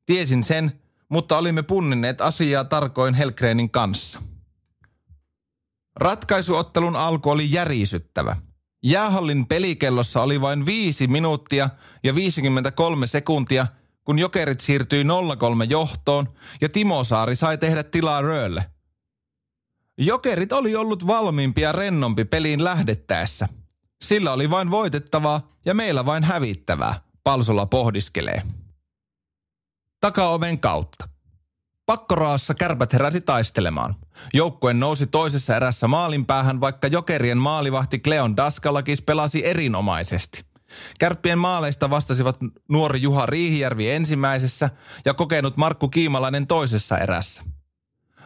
[0.05, 4.21] Tiesin sen, mutta olimme punninneet asiaa tarkoin Helgrenin kanssa.
[5.95, 8.35] Ratkaisuottelun alku oli järisyttävä–
[8.83, 11.69] Jäähallin pelikellossa oli vain 5 minuuttia
[12.03, 13.67] ja 53 sekuntia,
[14.03, 15.07] kun jokerit siirtyi 0-3
[15.69, 16.27] johtoon
[16.61, 18.65] ja Timo Saari sai tehdä tilaa Röölle.
[19.97, 23.49] Jokerit oli ollut valmiimpi ja rennompi peliin lähdettäessä.
[24.01, 28.41] Sillä oli vain voitettavaa ja meillä vain hävittävää, Palsola pohdiskelee.
[30.01, 31.14] Takaoven kautta.
[31.85, 33.95] Pakkoraassa kärpät heräsi taistelemaan.
[34.33, 40.45] Joukkue nousi toisessa erässä maalin päähän, vaikka jokerien maalivahti Kleon Daskalakis pelasi erinomaisesti.
[40.99, 42.37] Kärppien maaleista vastasivat
[42.69, 44.69] nuori Juha Riihijärvi ensimmäisessä
[45.05, 47.43] ja kokenut Markku Kiimalainen toisessa erässä.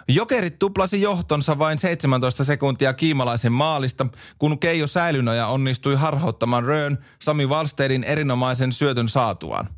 [0.07, 4.05] Jokerit tuplasi johtonsa vain 17 sekuntia kiimalaisen maalista,
[4.37, 9.69] kun Keijo Säilynoja onnistui harhauttamaan Röön Sami Valstedin erinomaisen syötön saatuaan.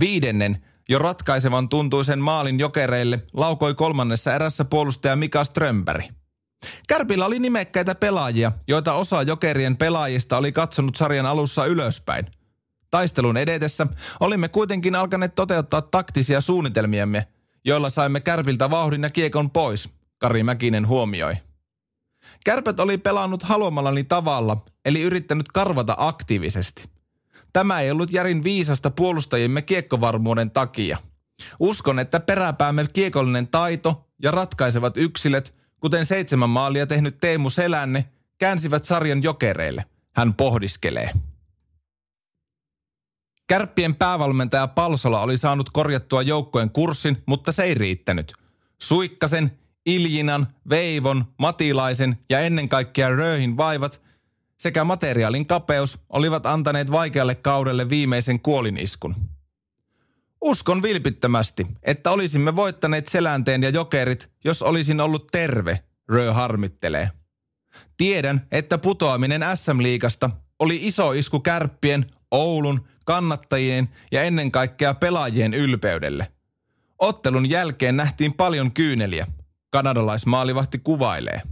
[0.00, 6.04] Viidennen, jo ratkaisevan tuntuisen maalin jokereille laukoi kolmannessa erässä puolustaja Mika Strömberg.
[6.88, 12.26] Kärpillä oli nimekkäitä pelaajia, joita osa jokerien pelaajista oli katsonut sarjan alussa ylöspäin.
[12.90, 13.86] Taistelun edetessä
[14.20, 17.26] olimme kuitenkin alkaneet toteuttaa taktisia suunnitelmiamme,
[17.64, 21.34] joilla saimme Kärpiltä vauhdin ja kiekon pois, Kari Mäkinen huomioi.
[22.44, 26.93] Kärpät oli pelannut haluamallani tavalla, eli yrittänyt karvata aktiivisesti.
[27.54, 30.98] Tämä ei ollut järin viisasta puolustajimme kiekkovarmuuden takia.
[31.58, 38.04] Uskon, että peräpäämme kiekollinen taito ja ratkaisevat yksilöt, kuten seitsemän maalia tehnyt Teemu Selänne,
[38.38, 39.84] käänsivät sarjan jokereille.
[40.12, 41.10] Hän pohdiskelee.
[43.46, 48.32] Kärppien päävalmentaja Palsola oli saanut korjattua joukkojen kurssin, mutta se ei riittänyt.
[48.78, 54.03] Suikkasen, Iljinan, Veivon, Matilaisen ja ennen kaikkea Rööhin vaivat
[54.58, 59.14] sekä materiaalin kapeus olivat antaneet vaikealle kaudelle viimeisen kuoliniskun.
[60.40, 67.10] Uskon vilpittömästi, että olisimme voittaneet selänteen ja jokerit, jos olisin ollut terve, Rö harmittelee.
[67.96, 76.32] Tiedän, että putoaminen SM-liigasta oli iso isku kärppien, Oulun, kannattajien ja ennen kaikkea pelaajien ylpeydelle.
[76.98, 79.26] Ottelun jälkeen nähtiin paljon kyyneliä,
[79.70, 81.42] kanadalaismaalivahti kuvailee.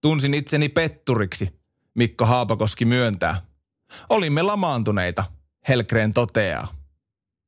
[0.00, 1.59] Tunsin itseni petturiksi,
[2.00, 3.42] Mikko Haapakoski myöntää.
[4.08, 5.24] Olimme lamaantuneita,
[5.68, 6.68] Helkreen toteaa.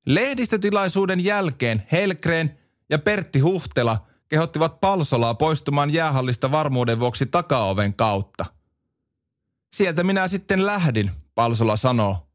[0.06, 2.58] Lehdistötilaisuuden jälkeen Helkreen
[2.90, 8.46] ja Pertti Huhtela kehottivat Palsolaa poistumaan jäähallista varmuuden vuoksi takaoven kautta.
[9.72, 12.28] Sieltä minä sitten lähdin, Palsola sanoo.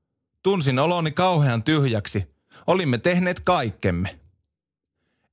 [0.44, 2.36] Tunsin oloni kauhean tyhjäksi.
[2.68, 4.20] Olimme tehneet kaikkemme.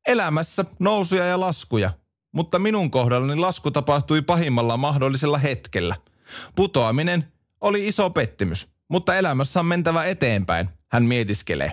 [0.06, 1.90] Elämässä nousuja ja laskuja,
[2.32, 5.97] mutta minun kohdallani lasku tapahtui pahimmalla mahdollisella hetkellä.
[6.56, 11.73] Putoaminen oli iso pettymys, mutta elämässä on mentävä eteenpäin, hän mietiskelee.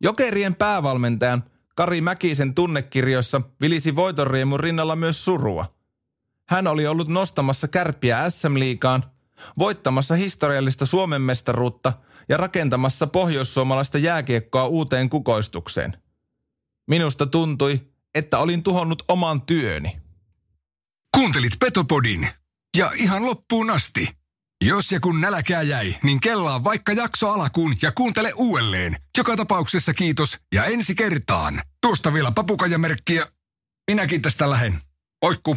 [0.00, 5.74] Jokerien päävalmentajan Kari Mäkisen tunnekirjoissa vilisi voitonriemun rinnalla myös surua.
[6.48, 9.04] Hän oli ollut nostamassa kärppiä SM-liikaan,
[9.58, 11.92] voittamassa historiallista Suomen mestaruutta
[12.28, 15.96] ja rakentamassa pohjoissuomalaista jääkiekkoa uuteen kukoistukseen.
[16.86, 17.80] Minusta tuntui,
[18.14, 20.00] että olin tuhonnut oman työni.
[21.14, 22.28] Kuuntelit Petopodin.
[22.76, 24.08] Ja ihan loppuun asti.
[24.64, 28.96] Jos ja kun nälkää jäi, niin kellaa vaikka jakso alkuun ja kuuntele uudelleen.
[29.18, 31.62] Joka tapauksessa kiitos ja ensi kertaan.
[31.82, 33.26] Tuosta vielä papukajamerkkiä.
[33.90, 34.78] Minäkin tästä lähen.
[35.22, 35.56] Oikku.